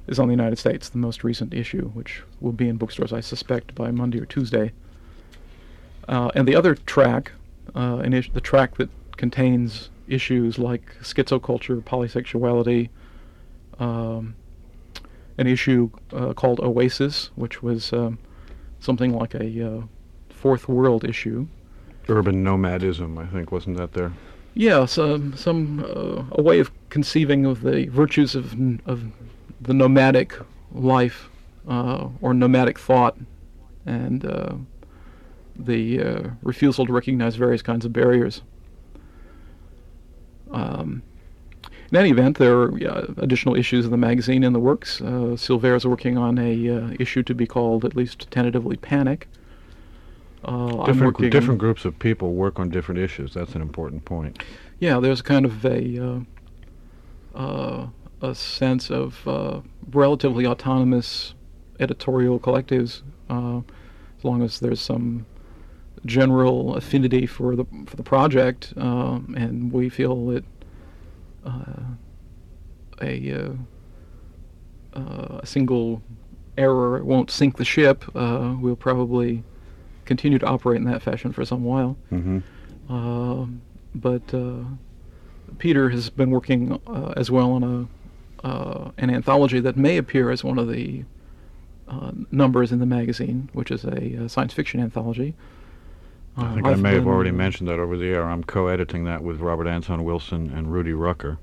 is 0.06 0.18
on 0.18 0.26
the 0.26 0.32
United 0.32 0.59
States, 0.59 0.88
the 0.88 0.99
most 0.99 1.23
recent 1.23 1.54
issue, 1.54 1.88
which 1.90 2.23
will 2.40 2.52
be 2.52 2.68
in 2.68 2.76
bookstores, 2.76 3.12
I 3.12 3.21
suspect, 3.21 3.75
by 3.75 3.90
Monday 3.90 4.21
or 4.21 4.26
Tuesday. 4.26 4.73
Uh, 6.09 6.30
and 6.35 6.49
the 6.49 6.56
other 6.56 6.75
track, 6.75 7.32
uh, 7.76 7.99
an 7.99 8.12
is- 8.12 8.28
the 8.32 8.40
track 8.40 8.76
that 8.76 8.88
contains 9.16 9.90
issues 10.09 10.59
like 10.59 10.97
schizoculture, 11.00 11.80
polysexuality, 11.82 12.88
um, 13.78 14.35
an 15.38 15.47
issue 15.47 15.90
uh, 16.12 16.32
called 16.32 16.61
Oasis, 16.61 17.30
which 17.37 17.62
was 17.62 17.92
um, 17.92 18.18
something 18.83 19.12
like 19.12 19.35
a 19.35 19.67
uh, 19.67 19.83
fourth 20.29 20.69
world 20.69 21.05
issue. 21.05 21.47
Urban 22.09 22.43
nomadism, 22.43 23.17
I 23.17 23.27
think, 23.27 23.53
wasn't 23.53 23.77
that 23.77 23.93
there? 23.93 24.12
Yeah, 24.55 24.85
some 24.85 25.35
some 25.37 25.85
uh, 25.85 26.25
a 26.33 26.43
way 26.43 26.59
of 26.59 26.71
conceiving 26.91 27.47
of 27.47 27.62
the 27.62 27.87
virtues 27.89 28.35
of 28.35 28.55
of 28.87 29.05
the 29.61 29.73
nomadic 29.73 30.35
life 30.73 31.31
uh, 31.69 32.09
or 32.21 32.35
nomadic 32.35 32.79
thought, 32.79 33.17
and 33.87 34.27
uh, 34.27 34.55
the 35.57 36.03
uh, 36.03 36.31
refusal 36.43 36.85
to 36.85 36.93
recognize 36.93 37.37
various 37.37 37.62
kinds 37.62 37.85
of 37.85 37.93
barriers. 37.93 38.43
Um, 40.51 41.03
in 41.92 41.99
any 41.99 42.11
event, 42.11 42.38
there 42.38 42.58
are 42.58 42.78
yeah, 42.78 43.04
additional 43.18 43.54
issues 43.54 43.84
of 43.84 43.90
the 43.90 43.99
magazine 43.99 44.42
in 44.42 44.54
the 44.54 44.58
works. 44.58 45.02
Uh, 45.02 45.37
Sylvère 45.37 45.76
is 45.76 45.87
working 45.87 46.16
on 46.16 46.38
a 46.38 46.70
uh, 46.70 46.96
issue 46.99 47.22
to 47.25 47.34
be 47.34 47.46
called, 47.46 47.84
at 47.84 47.94
least 47.94 48.30
tentatively, 48.30 48.76
Panic. 48.76 49.28
Uh, 50.42 50.84
Different, 50.87 51.18
different 51.30 51.61
groups 51.61 51.84
of 51.84 51.96
people 51.99 52.32
work 52.32 52.58
on 52.58 52.70
different 52.70 52.99
issues. 52.99 53.34
That's 53.34 53.54
an 53.54 53.61
important 53.62 54.04
point. 54.04 54.42
yeah, 54.80 54.99
there's 54.99 55.22
kind 55.22 55.44
of 55.44 55.64
a 55.64 56.25
uh, 57.37 57.38
uh, 57.38 57.87
a 58.22 58.34
sense 58.34 58.90
of 58.90 59.28
uh, 59.28 59.61
relatively 59.92 60.46
autonomous 60.46 61.34
editorial 61.78 62.40
collectives, 62.40 63.02
uh, 63.30 63.58
as 64.18 64.25
long 64.25 64.42
as 64.42 64.61
there's 64.61 64.80
some 64.80 65.26
general 66.06 66.75
affinity 66.75 67.26
for 67.26 67.54
the 67.54 67.64
for 67.87 67.94
the 67.96 68.02
project, 68.02 68.72
um, 68.76 69.34
and 69.38 69.72
we 69.72 69.88
feel 69.88 70.26
that 70.26 70.44
uh, 70.44 70.49
a 71.44 73.32
uh, 73.32 73.52
uh, 74.99 75.38
a 75.42 75.46
single 75.46 76.02
error 76.58 77.02
won't 77.02 77.30
sink 77.30 77.56
the 77.56 77.64
ship. 77.64 78.04
Uh, 78.14 78.54
we'll 78.61 78.76
probably 78.76 79.42
continue 80.04 80.38
to 80.38 80.46
operate 80.46 80.78
in 80.78 80.84
that 80.84 81.02
fashion 81.02 81.32
for 81.32 81.44
some 81.44 81.64
while. 81.64 81.96
hmm 82.11 82.40
Um, 82.88 83.62
but 83.94 84.34
uh, 84.34 84.64
Peter 85.58 85.90
has 85.90 86.11
been 86.11 86.30
working 86.30 86.80
uh, 86.87 87.12
as 87.16 87.30
well 87.30 87.52
on 87.52 87.62
a 87.62 88.46
uh, 88.46 88.90
an 88.99 89.08
anthology 89.08 89.61
that 89.61 89.76
may 89.76 89.96
appear 89.96 90.30
as 90.30 90.42
one 90.42 90.58
of 90.58 90.68
the 90.68 91.04
uh, 91.88 92.11
numbers 92.30 92.72
in 92.72 92.80
the 92.80 92.87
magazine, 92.87 93.49
which 93.52 93.70
is 93.70 93.84
a, 93.84 94.25
uh 94.25 94.28
science 94.28 94.52
fiction 94.52 94.80
anthology. 94.80 95.34
I 96.37 96.41
Uh, 96.45 96.55
think 96.55 96.67
I 96.67 96.71
I've 96.73 96.81
may 96.81 96.95
have 96.95 97.07
already 97.07 97.31
mentioned 97.31 97.69
that 97.69 97.79
over 97.79 97.97
the 97.97 98.07
air. 98.07 98.25
I'm 98.29 98.43
co-editing 98.45 99.05
that 99.05 99.23
with 99.23 99.41
Robert 99.41 99.67
Anton 99.67 100.03
Wilson 100.05 100.51
and 100.51 100.73
Rudy 100.73 100.93
Rucker, 100.95 101.39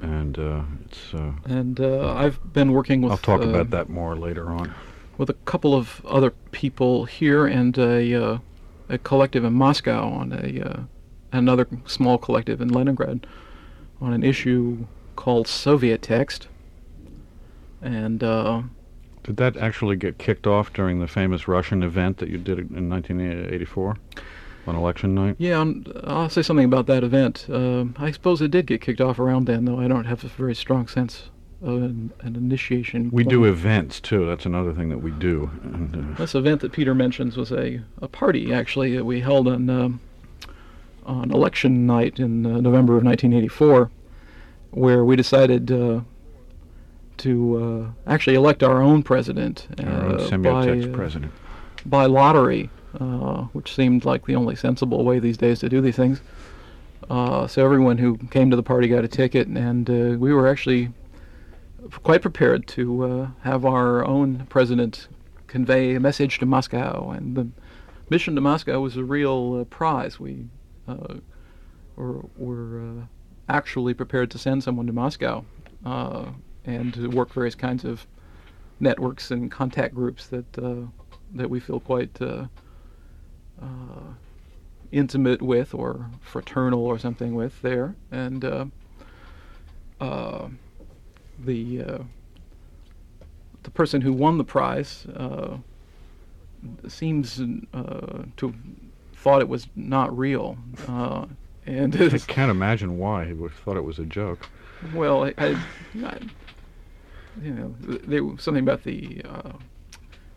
and 0.00 0.38
uh, 0.38 0.62
it's. 0.84 1.14
Uh, 1.14 1.32
And 1.46 1.80
uh, 1.80 2.14
I've 2.14 2.38
been 2.52 2.72
working 2.72 3.00
with. 3.02 3.12
I'll 3.12 3.18
talk 3.18 3.40
uh, 3.42 3.48
about 3.48 3.70
that 3.70 3.88
more 3.88 4.16
later 4.16 4.50
on. 4.50 4.74
with 5.18 5.30
a 5.30 5.34
couple 5.44 5.74
of 5.74 6.04
other 6.06 6.30
people 6.50 7.04
here 7.04 7.46
and 7.46 7.76
a, 7.78 8.14
uh, 8.14 8.38
a 8.88 8.98
collective 8.98 9.44
in 9.44 9.52
Moscow 9.54 10.08
on 10.08 10.32
a 10.32 10.60
uh, 10.68 10.80
another 11.32 11.66
small 11.86 12.18
collective 12.18 12.60
in 12.60 12.68
Leningrad 12.68 13.26
on 14.00 14.12
an 14.12 14.22
issue 14.22 14.86
called 15.16 15.46
Soviet 15.46 16.00
Text. 16.02 16.48
And 17.82 18.22
uh, 18.22 18.62
Did 19.24 19.36
that 19.36 19.56
actually 19.56 19.96
get 19.96 20.18
kicked 20.18 20.46
off 20.46 20.72
during 20.72 21.00
the 21.00 21.06
famous 21.06 21.46
Russian 21.46 21.82
event 21.82 22.18
that 22.18 22.28
you 22.28 22.38
did 22.38 22.58
in 22.58 22.88
1984 22.88 23.96
on 24.66 24.74
election 24.76 25.14
night? 25.14 25.36
yeah, 25.38 25.60
and 25.60 25.90
I'll 26.04 26.28
say 26.28 26.42
something 26.42 26.64
about 26.64 26.86
that 26.86 27.02
event. 27.04 27.46
Um 27.50 27.94
I 27.98 28.10
suppose 28.10 28.40
it 28.42 28.50
did 28.50 28.66
get 28.66 28.80
kicked 28.80 29.00
off 29.00 29.18
around 29.18 29.46
then, 29.46 29.64
though 29.64 29.78
I 29.80 29.88
don't 29.88 30.06
have 30.06 30.24
a 30.24 30.28
very 30.28 30.54
strong 30.54 30.86
sense 30.88 31.30
of 31.62 31.82
an, 31.82 32.10
an 32.20 32.36
initiation. 32.36 33.10
We 33.12 33.22
do 33.24 33.44
events 33.44 34.00
too. 34.00 34.24
That's 34.26 34.46
another 34.46 34.72
thing 34.72 34.88
that 34.88 34.98
we 35.02 35.10
do. 35.10 35.50
And, 35.62 36.14
uh, 36.14 36.18
This 36.18 36.34
event 36.34 36.62
that 36.62 36.72
Peter 36.72 36.94
mentions 36.94 37.36
was 37.36 37.52
a, 37.52 37.82
a 38.00 38.08
party 38.08 38.52
actually 38.52 38.96
that 38.96 39.04
we 39.04 39.20
held 39.20 39.46
on 39.46 39.68
um, 39.68 40.00
on 41.04 41.30
election 41.30 41.86
night 41.86 42.18
in 42.18 42.46
uh, 42.46 42.60
November 42.60 42.96
of 42.96 43.04
1984, 43.04 43.90
where 44.70 45.04
we 45.04 45.16
decided 45.16 45.70
uh, 45.70 46.00
to 47.20 47.92
uh, 48.06 48.10
actually 48.10 48.36
elect 48.36 48.62
our 48.62 48.82
own 48.82 49.02
president 49.02 49.66
our 49.84 50.06
own 50.06 50.14
uh, 50.16 50.18
semiotext 50.18 50.84
by, 50.84 50.90
uh, 50.90 50.94
president. 50.94 51.32
by 51.86 52.06
lottery, 52.06 52.70
uh, 52.98 53.42
which 53.52 53.74
seemed 53.74 54.04
like 54.04 54.26
the 54.26 54.34
only 54.34 54.56
sensible 54.56 55.04
way 55.04 55.18
these 55.18 55.36
days 55.36 55.60
to 55.60 55.68
do 55.68 55.80
these 55.80 55.96
things. 55.96 56.20
Uh, 57.08 57.46
so 57.46 57.64
everyone 57.64 57.98
who 57.98 58.16
came 58.30 58.50
to 58.50 58.56
the 58.56 58.62
party 58.62 58.88
got 58.88 59.04
a 59.04 59.08
ticket, 59.08 59.48
and 59.48 59.88
uh, 59.90 60.16
we 60.18 60.32
were 60.32 60.46
actually 60.46 60.90
quite 62.02 62.22
prepared 62.22 62.66
to 62.68 63.04
uh, 63.04 63.28
have 63.42 63.64
our 63.64 64.04
own 64.04 64.46
president 64.48 65.08
convey 65.46 65.94
a 65.94 66.00
message 66.00 66.38
to 66.38 66.46
Moscow. 66.46 67.10
And 67.10 67.36
the 67.36 67.48
mission 68.08 68.34
to 68.34 68.40
Moscow 68.40 68.80
was 68.80 68.96
a 68.96 69.04
real 69.04 69.60
uh, 69.60 69.64
prize. 69.64 70.20
We 70.20 70.46
uh, 70.86 71.14
were, 71.96 72.24
were 72.36 72.80
uh, 72.80 73.04
actually 73.48 73.94
prepared 73.94 74.30
to 74.30 74.38
send 74.38 74.62
someone 74.62 74.86
to 74.86 74.92
Moscow 74.92 75.44
uh, 75.84 76.26
and 76.64 76.94
to 76.94 77.08
work 77.08 77.32
various 77.32 77.54
kinds 77.54 77.84
of 77.84 78.06
networks 78.78 79.30
and 79.30 79.50
contact 79.50 79.94
groups 79.94 80.26
that 80.28 80.58
uh, 80.58 80.86
that 81.34 81.48
we 81.48 81.60
feel 81.60 81.80
quite 81.80 82.20
uh, 82.20 82.46
uh, 83.60 84.14
intimate 84.92 85.42
with 85.42 85.74
or 85.74 86.10
fraternal 86.20 86.84
or 86.84 86.98
something 86.98 87.34
with 87.34 87.60
there, 87.62 87.94
and 88.10 88.44
uh, 88.44 88.64
uh, 90.00 90.48
the 91.38 91.82
uh, 91.82 91.98
the 93.62 93.70
person 93.70 94.00
who 94.00 94.12
won 94.12 94.38
the 94.38 94.44
prize 94.44 95.06
uh, 95.16 95.56
seems 96.88 97.40
uh, 97.72 98.22
to 98.36 98.46
have 98.46 98.56
thought 99.14 99.40
it 99.42 99.48
was 99.48 99.68
not 99.76 100.16
real, 100.16 100.56
uh, 100.88 101.26
and 101.66 101.94
I 101.94 102.18
can't 102.18 102.50
imagine 102.50 102.98
why 102.98 103.26
he 103.26 103.34
would 103.34 103.50
have 103.50 103.60
thought 103.60 103.76
it 103.76 103.84
was 103.84 103.98
a 103.98 104.04
joke. 104.04 104.48
well, 104.94 105.24
I, 105.24 105.34
I, 105.36 105.62
I 106.04 106.18
you 107.42 107.52
know, 107.52 107.74
th- 107.86 108.02
there 108.02 108.24
was 108.24 108.42
something 108.42 108.62
about 108.62 108.84
the 108.84 109.22
uh, 109.24 109.52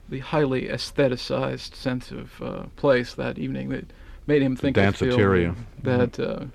the 0.09 0.19
highly 0.19 0.67
aestheticized 0.67 1.75
sense 1.75 2.11
of 2.11 2.41
uh, 2.41 2.63
place 2.75 3.13
that 3.15 3.37
evening 3.37 3.69
that 3.69 3.85
made 4.27 4.41
him 4.41 4.55
think 4.55 4.77
or 4.77 4.91
feel 4.91 5.17
danceteria. 5.17 5.55
that 5.81 6.19
uh, 6.19 6.45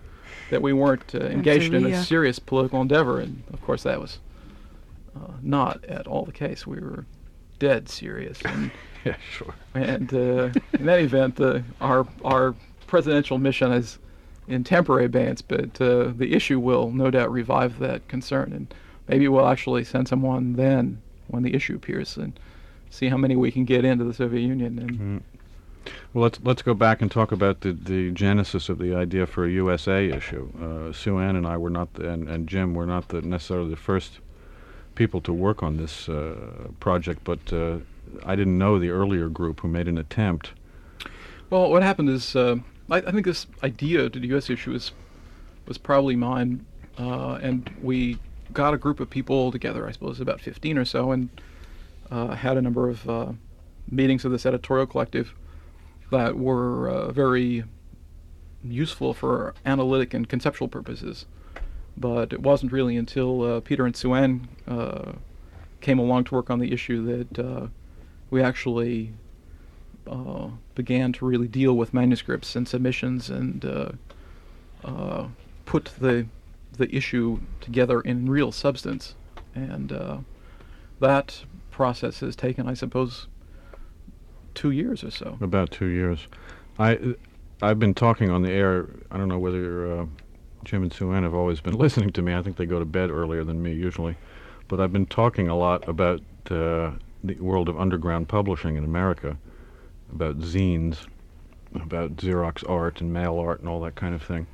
that 0.51 0.63
we 0.63 0.73
weren't 0.73 1.15
uh, 1.15 1.19
engaged 1.19 1.75
in 1.75 1.87
a 1.87 2.05
serious 2.05 2.39
political 2.39 2.81
endeavor, 2.81 3.21
and 3.21 3.43
of 3.53 3.61
course 3.63 3.83
that 3.83 4.01
was 4.01 4.19
uh, 5.17 5.33
not 5.43 5.85
at 5.87 6.07
all 6.07 6.25
the 6.25 6.33
case. 6.33 6.67
We 6.67 6.81
were 6.81 7.05
dead 7.59 7.89
serious, 7.89 8.41
and 8.45 8.71
Yeah, 9.05 9.17
sure. 9.31 9.55
and 9.75 10.13
uh, 10.13 10.51
in 10.73 10.89
any 10.89 11.05
event, 11.05 11.41
uh, 11.41 11.61
our 11.81 12.07
our 12.25 12.55
presidential 12.87 13.39
mission 13.39 13.73
is 13.73 13.99
in 14.47 14.65
temporary 14.65 15.05
abeyance, 15.05 15.43
but 15.43 15.81
uh, 15.81 16.13
the 16.17 16.33
issue 16.35 16.59
will 16.59 16.91
no 16.91 17.11
doubt 17.11 17.31
revive 17.31 17.79
that 17.79 18.09
concern, 18.09 18.53
and 18.53 18.75
maybe 19.09 19.29
we'll 19.29 19.49
actually 19.49 19.85
send 19.85 20.09
someone 20.09 20.55
then 20.55 21.01
when 21.29 21.43
the 21.43 21.55
issue 21.55 21.75
appears 21.77 22.17
and 22.17 22.39
see 22.91 23.09
how 23.09 23.17
many 23.17 23.37
we 23.37 23.51
can 23.51 23.65
get 23.65 23.85
into 23.85 24.05
the 24.05 24.15
Soviet 24.15 24.41
Union. 24.41 24.79
And 24.79 25.23
Well, 26.13 26.25
let's 26.25 26.39
let's 26.43 26.63
go 26.63 26.75
back 26.75 27.03
and 27.03 27.11
talk 27.11 27.33
about 27.33 27.61
the, 27.61 27.73
the 27.73 28.11
genesis 28.13 28.69
of 28.69 28.79
the 28.79 28.95
idea 28.95 29.27
for 29.27 29.45
a 29.45 29.51
USA 29.51 30.09
issue. 30.09 30.49
Uh, 30.61 30.93
Sue 30.93 31.19
Ann 31.19 31.37
and 31.37 31.47
I 31.47 31.57
were 31.57 31.71
not, 31.71 31.95
the, 31.95 32.11
and, 32.11 32.29
and 32.29 32.49
Jim 32.49 32.75
were 32.75 32.87
not 32.87 33.09
the, 33.09 33.23
necessarily 33.23 33.71
the 33.71 33.77
first 33.77 34.19
people 34.95 35.21
to 35.23 35.33
work 35.33 35.63
on 35.63 35.77
this 35.77 36.09
uh, 36.09 36.35
project, 36.81 37.23
but 37.25 37.53
uh, 37.53 37.79
I 38.25 38.37
didn't 38.37 38.59
know 38.59 38.79
the 38.79 38.91
earlier 38.91 39.29
group 39.29 39.61
who 39.61 39.69
made 39.69 39.87
an 39.87 39.99
attempt. 39.99 40.53
Well, 41.51 41.71
what 41.71 41.83
happened 41.83 42.11
is, 42.11 42.35
uh, 42.35 42.57
I, 42.91 42.97
I 42.99 43.13
think 43.13 43.25
this 43.25 43.47
idea 43.63 44.11
to 44.11 44.19
the 44.19 44.27
U.S. 44.29 44.51
issue 44.51 44.73
was 44.73 44.93
was 45.67 45.77
probably 45.77 46.17
mine, 46.17 46.65
uh, 46.99 47.35
and 47.43 47.71
we 47.83 48.19
got 48.53 48.75
a 48.75 48.79
group 48.79 49.01
of 49.01 49.11
people 49.11 49.53
together. 49.53 49.87
I 49.87 49.93
suppose 49.93 50.21
about 50.21 50.41
15 50.41 50.79
or 50.79 50.85
so, 50.85 51.13
and 51.13 51.29
uh, 52.11 52.35
had 52.35 52.57
a 52.57 52.63
number 52.63 52.89
of 52.89 53.09
uh, 53.09 53.33
meetings 53.91 54.25
of 54.25 54.33
this 54.33 54.47
editorial 54.47 54.87
collective 54.87 55.35
that 56.11 56.37
were 56.37 56.89
uh, 56.89 57.13
very 57.13 57.65
useful 58.65 59.15
for 59.15 59.55
analytic 59.65 60.15
and 60.15 60.29
conceptual 60.29 60.69
purposes. 60.69 61.27
But 61.97 62.33
it 62.33 62.41
wasn't 62.41 62.73
really 62.73 62.97
until 62.97 63.43
uh, 63.43 63.61
Peter 63.61 63.85
and 63.85 63.95
Sue 63.95 64.15
Ann 64.15 64.49
uh, 64.67 65.13
came 65.81 65.99
along 65.99 66.25
to 66.25 66.35
work 66.35 66.51
on 66.51 66.59
the 66.59 66.73
issue 66.73 67.05
that 67.05 67.39
uh, 67.39 67.67
we 68.31 68.43
actually 68.43 69.13
began 70.75 71.13
to 71.13 71.27
really 71.27 71.49
deal 71.49 71.75
with 71.75 71.93
manuscripts 71.93 72.57
and 72.57 72.67
submissions 72.67 73.29
and 73.29 73.61
put 75.67 75.91
the 76.01 76.27
the 76.79 76.95
issue 76.95 77.41
together 77.61 78.01
in 78.01 78.29
real 78.29 78.53
substance, 78.53 79.15
and 79.55 79.93
uh, 79.93 80.19
that 81.01 81.43
process 81.71 82.21
has 82.21 82.35
taken, 82.35 82.69
I 82.69 82.75
suppose, 82.75 83.27
two 84.55 84.71
years 84.71 85.05
or 85.05 85.11
so. 85.11 85.39
About 85.41 85.71
two 85.71 85.87
years. 85.87 86.27
I 86.79 87.15
I've 87.61 87.79
been 87.79 87.95
talking 87.95 88.31
on 88.31 88.43
the 88.43 88.53
air. 88.53 88.89
I 89.11 89.17
don't 89.19 89.29
know 89.29 89.39
whether 89.39 90.01
uh, 90.01 90.07
Jim 90.65 90.83
and 90.83 90.93
Sue 90.93 91.13
Ann 91.13 91.25
have 91.25 91.35
always 91.35 91.61
been 91.61 91.75
listening 91.85 92.13
to 92.13 92.23
me. 92.23 92.35
I 92.35 92.43
think 92.43 92.57
they 92.57 92.67
go 92.67 92.79
to 92.79 92.85
bed 92.85 93.11
earlier 93.11 93.45
than 93.45 93.63
me 93.63 93.73
usually, 93.73 94.17
but 94.69 94.81
I've 94.81 94.93
been 94.93 95.07
talking 95.07 95.49
a 95.49 95.57
lot 95.57 95.89
about 95.89 96.21
uh, 96.51 96.93
the 97.25 97.35
world 97.41 97.69
of 97.69 97.79
underground 97.79 98.29
publishing 98.29 98.77
in 98.77 98.85
America, 98.85 99.37
about 100.13 100.39
zines, 100.39 101.07
about 101.75 102.17
Xerox 102.17 102.69
art 102.69 103.01
and 103.01 103.13
mail 103.13 103.39
art 103.39 103.61
and 103.61 103.69
all 103.69 103.81
that 103.81 103.95
kind 103.97 104.15
of 104.15 104.23
thing. 104.23 104.47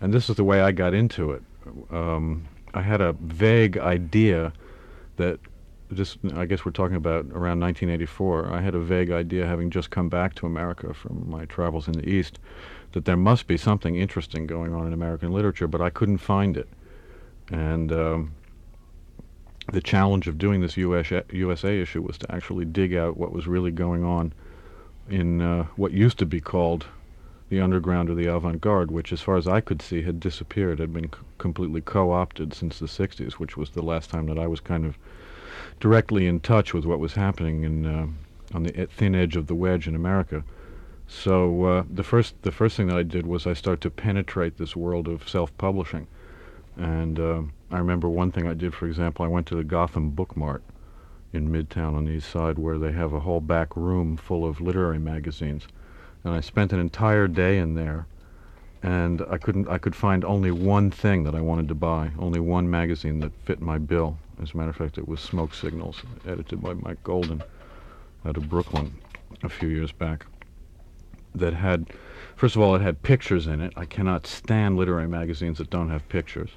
And 0.00 0.12
this 0.12 0.28
is 0.28 0.36
the 0.36 0.44
way 0.44 0.60
I 0.60 0.72
got 0.72 0.94
into 0.94 1.32
it. 1.32 1.42
Um, 1.90 2.46
I 2.74 2.82
had 2.82 3.00
a 3.00 3.12
vague 3.14 3.78
idea 3.78 4.52
that 5.16 5.40
just 5.94 6.18
I 6.34 6.44
guess 6.44 6.64
we're 6.64 6.72
talking 6.72 6.96
about 6.96 7.26
around 7.26 7.60
1984. 7.60 8.52
I 8.52 8.60
had 8.60 8.74
a 8.74 8.78
vague 8.78 9.10
idea, 9.10 9.46
having 9.46 9.70
just 9.70 9.90
come 9.90 10.08
back 10.08 10.34
to 10.36 10.46
America 10.46 10.92
from 10.92 11.28
my 11.28 11.46
travels 11.46 11.86
in 11.86 11.94
the 11.94 12.08
East, 12.08 12.38
that 12.92 13.04
there 13.04 13.16
must 13.16 13.46
be 13.46 13.56
something 13.56 13.96
interesting 13.96 14.46
going 14.46 14.74
on 14.74 14.86
in 14.86 14.92
American 14.92 15.32
literature, 15.32 15.66
but 15.66 15.80
I 15.80 15.90
couldn't 15.90 16.18
find 16.18 16.56
it. 16.56 16.68
And 17.50 17.90
um, 17.92 18.34
the 19.72 19.80
challenge 19.80 20.28
of 20.28 20.38
doing 20.38 20.60
this 20.60 20.76
US, 20.76 21.10
USA 21.32 21.80
issue 21.80 22.02
was 22.02 22.18
to 22.18 22.32
actually 22.32 22.64
dig 22.64 22.94
out 22.94 23.16
what 23.16 23.32
was 23.32 23.46
really 23.46 23.70
going 23.70 24.04
on 24.04 24.32
in 25.08 25.40
uh, 25.40 25.64
what 25.76 25.92
used 25.92 26.18
to 26.18 26.26
be 26.26 26.40
called 26.40 26.86
the 27.48 27.60
underground 27.60 28.10
or 28.10 28.14
the 28.14 28.26
avant-garde, 28.26 28.90
which, 28.90 29.12
as 29.12 29.20
far 29.20 29.36
as 29.36 29.48
I 29.48 29.60
could 29.60 29.80
see, 29.80 30.02
had 30.02 30.20
disappeared, 30.20 30.78
had 30.78 30.92
been 30.92 31.12
c- 31.12 31.20
completely 31.38 31.80
co-opted 31.80 32.52
since 32.52 32.78
the 32.78 32.86
60s, 32.86 33.34
which 33.34 33.56
was 33.56 33.70
the 33.70 33.82
last 33.82 34.10
time 34.10 34.26
that 34.26 34.38
I 34.38 34.46
was 34.46 34.60
kind 34.60 34.84
of 34.84 34.98
directly 35.80 36.26
in 36.26 36.40
touch 36.40 36.74
with 36.74 36.84
what 36.84 36.98
was 36.98 37.14
happening 37.14 37.64
in 37.64 37.86
uh, 37.86 38.06
on 38.54 38.62
the 38.62 38.86
thin 38.86 39.14
edge 39.14 39.36
of 39.36 39.46
the 39.46 39.54
wedge 39.54 39.86
in 39.86 39.94
America. 39.94 40.42
So 41.06 41.64
uh, 41.64 41.84
the 41.92 42.02
first 42.02 42.34
the 42.42 42.52
first 42.52 42.76
thing 42.76 42.88
that 42.88 42.96
I 42.96 43.02
did 43.02 43.26
was 43.26 43.46
I 43.46 43.54
started 43.54 43.80
to 43.82 43.90
penetrate 43.90 44.58
this 44.58 44.76
world 44.76 45.08
of 45.08 45.28
self-publishing, 45.28 46.06
and 46.76 47.18
um 47.18 47.52
I 47.70 47.78
remember 47.78 48.08
one 48.08 48.32
thing 48.32 48.46
I 48.46 48.54
did. 48.54 48.74
For 48.74 48.86
example, 48.86 49.24
I 49.24 49.28
went 49.28 49.46
to 49.48 49.54
the 49.54 49.64
Gotham 49.64 50.10
Book 50.10 50.36
Mart 50.36 50.62
in 51.32 51.50
Midtown 51.50 51.94
on 51.94 52.06
the 52.06 52.12
East 52.12 52.30
Side, 52.30 52.58
where 52.58 52.78
they 52.78 52.92
have 52.92 53.12
a 53.12 53.20
whole 53.20 53.40
back 53.40 53.76
room 53.76 54.16
full 54.16 54.46
of 54.46 54.60
literary 54.60 54.98
magazines, 54.98 55.68
and 56.24 56.34
I 56.34 56.40
spent 56.40 56.72
an 56.72 56.80
entire 56.80 57.28
day 57.28 57.58
in 57.58 57.74
there. 57.74 58.06
And 58.82 59.22
I 59.28 59.38
couldn't. 59.38 59.68
I 59.68 59.78
could 59.78 59.96
find 59.96 60.24
only 60.24 60.52
one 60.52 60.90
thing 60.90 61.24
that 61.24 61.34
I 61.34 61.40
wanted 61.40 61.66
to 61.68 61.74
buy. 61.74 62.12
Only 62.16 62.38
one 62.38 62.70
magazine 62.70 63.18
that 63.20 63.32
fit 63.44 63.60
my 63.60 63.76
bill. 63.76 64.18
As 64.40 64.54
a 64.54 64.56
matter 64.56 64.70
of 64.70 64.76
fact, 64.76 64.98
it 64.98 65.08
was 65.08 65.20
Smoke 65.20 65.52
Signals, 65.52 66.02
edited 66.24 66.62
by 66.62 66.74
Mike 66.74 67.02
Golden, 67.02 67.42
out 68.24 68.36
of 68.36 68.48
Brooklyn, 68.48 68.94
a 69.42 69.48
few 69.48 69.68
years 69.68 69.90
back. 69.90 70.26
That 71.34 71.54
had, 71.54 71.86
first 72.36 72.54
of 72.54 72.62
all, 72.62 72.76
it 72.76 72.80
had 72.80 73.02
pictures 73.02 73.48
in 73.48 73.60
it. 73.60 73.72
I 73.76 73.84
cannot 73.84 74.28
stand 74.28 74.76
literary 74.76 75.08
magazines 75.08 75.58
that 75.58 75.70
don't 75.70 75.90
have 75.90 76.08
pictures. 76.08 76.50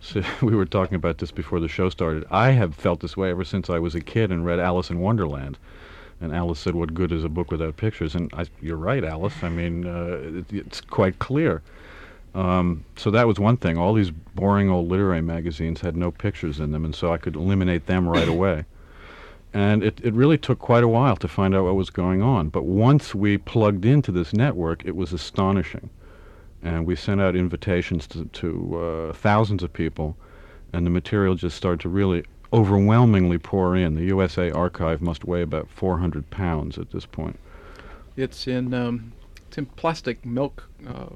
So 0.00 0.22
we 0.42 0.54
were 0.54 0.66
talking 0.66 0.94
about 0.94 1.18
this 1.18 1.32
before 1.32 1.58
the 1.58 1.68
show 1.68 1.90
started. 1.90 2.24
I 2.30 2.52
have 2.52 2.76
felt 2.76 3.00
this 3.00 3.16
way 3.16 3.30
ever 3.30 3.44
since 3.44 3.68
I 3.68 3.80
was 3.80 3.96
a 3.96 4.00
kid 4.00 4.30
and 4.30 4.44
read 4.44 4.60
Alice 4.60 4.90
in 4.90 5.00
Wonderland. 5.00 5.58
And 6.20 6.34
Alice 6.34 6.58
said, 6.58 6.74
"What 6.74 6.92
good 6.92 7.12
is 7.12 7.24
a 7.24 7.28
book 7.28 7.50
without 7.50 7.76
pictures?" 7.76 8.14
And 8.14 8.30
I, 8.34 8.46
you're 8.60 8.76
right, 8.76 9.02
Alice. 9.04 9.34
I 9.42 9.48
mean, 9.48 9.86
uh, 9.86 10.20
it, 10.22 10.52
it's 10.52 10.80
quite 10.80 11.18
clear. 11.18 11.62
Um, 12.34 12.84
so 12.96 13.10
that 13.10 13.26
was 13.26 13.38
one 13.38 13.56
thing. 13.56 13.76
All 13.78 13.94
these 13.94 14.10
boring 14.10 14.70
old 14.70 14.88
literary 14.88 15.22
magazines 15.22 15.80
had 15.80 15.96
no 15.96 16.10
pictures 16.10 16.60
in 16.60 16.72
them, 16.72 16.84
and 16.84 16.94
so 16.94 17.12
I 17.12 17.18
could 17.18 17.36
eliminate 17.36 17.86
them 17.86 18.08
right 18.08 18.28
away. 18.36 18.64
And 19.52 19.82
it, 19.82 20.00
it 20.04 20.14
really 20.14 20.38
took 20.38 20.60
quite 20.60 20.84
a 20.84 20.88
while 20.88 21.16
to 21.16 21.26
find 21.26 21.56
out 21.56 21.64
what 21.64 21.74
was 21.74 21.90
going 21.90 22.22
on. 22.22 22.50
But 22.50 22.64
once 22.64 23.14
we 23.14 23.36
plugged 23.36 23.84
into 23.84 24.12
this 24.12 24.32
network, 24.32 24.84
it 24.84 24.94
was 24.94 25.12
astonishing. 25.12 25.90
And 26.62 26.86
we 26.86 26.94
sent 26.94 27.20
out 27.20 27.34
invitations 27.34 28.06
to, 28.08 28.26
to 28.26 28.78
uh, 28.78 29.12
thousands 29.14 29.62
of 29.64 29.72
people, 29.72 30.16
and 30.72 30.86
the 30.86 30.90
material 30.90 31.34
just 31.34 31.56
started 31.56 31.80
to 31.80 31.88
really 31.88 32.24
overwhelmingly 32.52 33.38
pour 33.38 33.76
in. 33.76 33.94
The 33.94 34.04
USA 34.04 34.50
archive 34.50 35.00
must 35.00 35.24
weigh 35.24 35.42
about 35.42 35.68
400 35.70 36.30
pounds 36.30 36.78
at 36.78 36.90
this 36.90 37.06
point. 37.06 37.38
It's 38.16 38.46
in 38.46 38.74
um, 38.74 39.12
it's 39.48 39.58
in 39.58 39.66
plastic 39.66 40.24
milk 40.24 40.68
uh, 40.86 41.06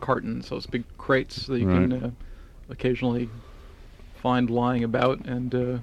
cartons, 0.00 0.48
those 0.48 0.66
big 0.66 0.84
crates 0.98 1.46
that 1.46 1.58
you 1.60 1.66
Right. 1.68 1.90
can 1.90 2.04
uh, 2.04 2.10
occasionally 2.68 3.28
find 4.22 4.50
lying 4.50 4.82
about, 4.84 5.24
and 5.26 5.54
uh, 5.54 5.78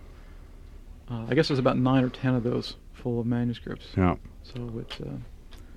uh, 1.09 1.25
I 1.29 1.33
guess 1.35 1.47
there's 1.47 1.59
about 1.59 1.77
nine 1.77 2.03
or 2.03 2.09
ten 2.09 2.35
of 2.35 2.43
those 2.43 2.75
full 2.93 3.19
of 3.19 3.25
manuscripts. 3.25 3.87
Yeah. 3.95 4.15
So 4.43 4.71
it's 4.79 4.99
uh, 4.99 5.17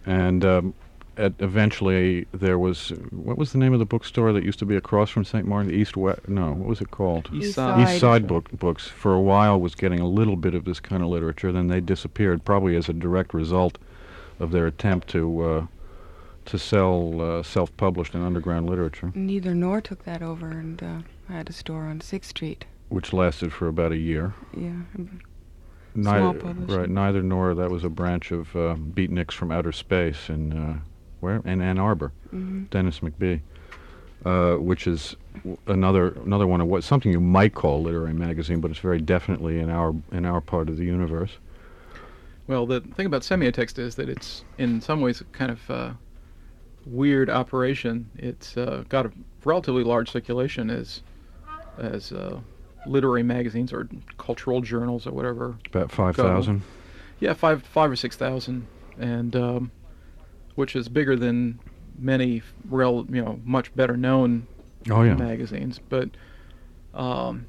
And 0.07 0.45
um, 0.45 0.75
at, 1.19 1.35
eventually 1.41 2.27
there 2.33 2.59
was 2.59 2.91
what 3.11 3.37
was 3.37 3.53
the 3.53 3.59
name 3.59 3.73
of 3.73 3.79
the 3.79 3.85
bookstore 3.85 4.33
that 4.33 4.45
used 4.45 4.59
to 4.61 4.67
be 4.67 4.77
across 4.77 5.11
from 5.11 5.25
St. 5.25 5.47
Martin? 5.47 5.69
The 5.71 5.77
East 5.77 5.97
West? 5.97 6.29
No, 6.29 6.53
what 6.53 6.69
was 6.69 6.81
it 6.81 6.91
called? 6.91 7.29
East 7.33 7.47
East 7.49 7.55
Side. 7.57 7.89
East 7.89 8.01
Side 8.01 8.27
book, 8.27 8.51
books 8.53 8.87
for 8.87 9.13
a 9.15 9.21
while 9.21 9.61
was 9.61 9.75
getting 9.75 10.01
a 10.01 10.07
little 10.09 10.37
bit 10.37 10.55
of 10.55 10.65
this 10.65 10.81
kind 10.81 11.03
of 11.03 11.09
literature. 11.09 11.53
Then 11.53 11.69
they 11.69 11.81
disappeared, 11.81 12.45
probably 12.45 12.77
as 12.77 12.89
a 12.89 12.93
direct 12.93 13.35
result 13.35 13.77
of 14.41 14.53
their 14.53 14.67
attempt 14.67 15.09
to 15.09 15.43
uh, 15.43 15.67
to 16.47 16.59
sell 16.59 17.21
uh, 17.21 17.43
self-published 17.43 18.15
and 18.15 18.25
underground 18.25 18.71
literature, 18.71 19.13
Neither 19.15 19.55
nor 19.55 19.81
took 19.83 20.05
that 20.05 20.23
over, 20.23 20.49
and 20.51 20.83
uh, 20.83 20.99
I 21.29 21.33
had 21.35 21.51
a 21.51 21.53
store 21.53 21.83
on 21.85 22.01
Sixth 22.01 22.31
Street. 22.31 22.65
which 22.89 23.13
lasted 23.13 23.53
for 23.53 23.69
about 23.69 23.93
a 23.93 23.99
year. 23.99 24.33
Yeah. 24.57 24.81
Neither, 25.95 26.39
publishing. 26.39 26.77
right, 26.77 26.89
neither 26.89 27.23
nor 27.23 27.55
that 27.55 27.71
was 27.71 27.83
a 27.85 27.89
branch 27.89 28.31
of 28.31 28.55
uh, 28.55 28.77
Beatniks 28.77 29.33
from 29.33 29.51
Outer 29.51 29.73
Space 29.73 30.29
in 30.29 30.53
uh, 30.53 30.79
where 31.21 31.37
in 31.45 31.61
Ann 31.61 31.79
Arbor, 31.79 32.13
mhm. 32.35 32.69
Dennis 32.71 33.01
McBee, 33.01 33.41
uh, 34.25 34.55
which 34.57 34.87
is 34.87 35.17
w- 35.37 35.59
another 35.67 36.09
another 36.25 36.47
one 36.47 36.61
of 36.61 36.67
what 36.67 36.85
something 36.85 37.13
you 37.13 37.21
might 37.21 37.55
call 37.55 37.83
literary 37.83 38.13
magazine, 38.13 38.61
but 38.61 38.71
it's 38.71 38.81
very 38.81 39.01
definitely 39.01 39.59
in 39.59 39.71
our 39.71 39.95
in 40.13 40.25
our 40.25 40.41
part 40.41 40.69
of 40.69 40.77
the 40.77 40.85
universe. 40.85 41.39
Well, 42.47 42.67
the 42.67 42.81
thing 42.81 43.07
about 43.07 43.23
semiotext 43.23 43.79
is 43.79 43.97
that 43.97 44.09
it's 44.09 44.43
in 44.57 44.81
some 44.81 45.01
ways 45.01 45.23
kind 45.33 45.51
of 45.51 45.71
uh, 45.71 45.93
weird 46.87 47.29
operation. 47.29 48.11
It's 48.17 48.57
uh, 48.57 48.85
got 48.89 49.07
a 49.07 49.13
relatively 49.45 49.85
large 49.85 50.11
circulation 50.11 50.71
as 50.71 51.03
as 51.77 52.11
uh, 52.13 52.41
literary 52.87 53.23
magazines 53.23 53.73
or 53.73 53.89
cultural 54.17 54.61
journals 54.61 55.07
or 55.07 55.13
whatever. 55.13 55.57
About 55.67 55.93
five 55.93 56.17
thousand. 56.17 56.63
Yeah, 57.21 57.35
five 57.35 57.63
five 57.63 57.91
or 57.91 57.97
six 57.97 58.17
thousand, 58.17 58.67
and 58.99 59.37
um, 59.37 59.71
which 60.59 60.75
is 60.75 60.89
bigger 60.89 61.15
than 61.15 61.57
many 62.01 62.43
real 62.69 63.07
you 63.11 63.23
know 63.25 63.39
much 63.45 63.73
better 63.77 63.97
known 63.97 64.45
Oh 64.91 65.03
yeah. 65.03 65.15
magazines, 65.15 65.79
but 65.89 66.09
um, 66.95 67.47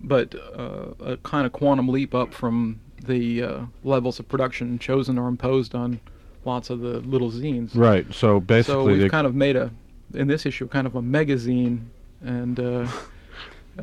but 0.00 0.34
uh, 0.34 0.92
a 1.00 1.16
kind 1.18 1.46
of 1.46 1.52
quantum 1.52 1.88
leap 1.88 2.14
up 2.14 2.34
from 2.34 2.78
the 3.04 3.42
uh, 3.42 3.60
levels 3.84 4.18
of 4.18 4.28
production 4.28 4.78
chosen 4.78 5.18
or 5.18 5.28
imposed 5.28 5.74
on 5.74 5.98
lots 6.44 6.68
of 6.70 6.80
the 6.80 7.00
little 7.00 7.30
zines. 7.30 7.70
Right. 7.74 8.06
So 8.12 8.38
basically, 8.40 8.74
So 8.74 8.84
we've 8.84 9.00
they, 9.00 9.08
kind 9.08 9.26
of 9.26 9.34
made 9.34 9.56
a 9.56 9.70
in 10.12 10.28
this 10.28 10.44
issue 10.44 10.68
kind 10.68 10.86
of 10.86 10.94
a 10.94 11.00
magazine 11.02 11.90
and 12.20 12.60
uh, 12.60 12.62
uh, 12.62 12.88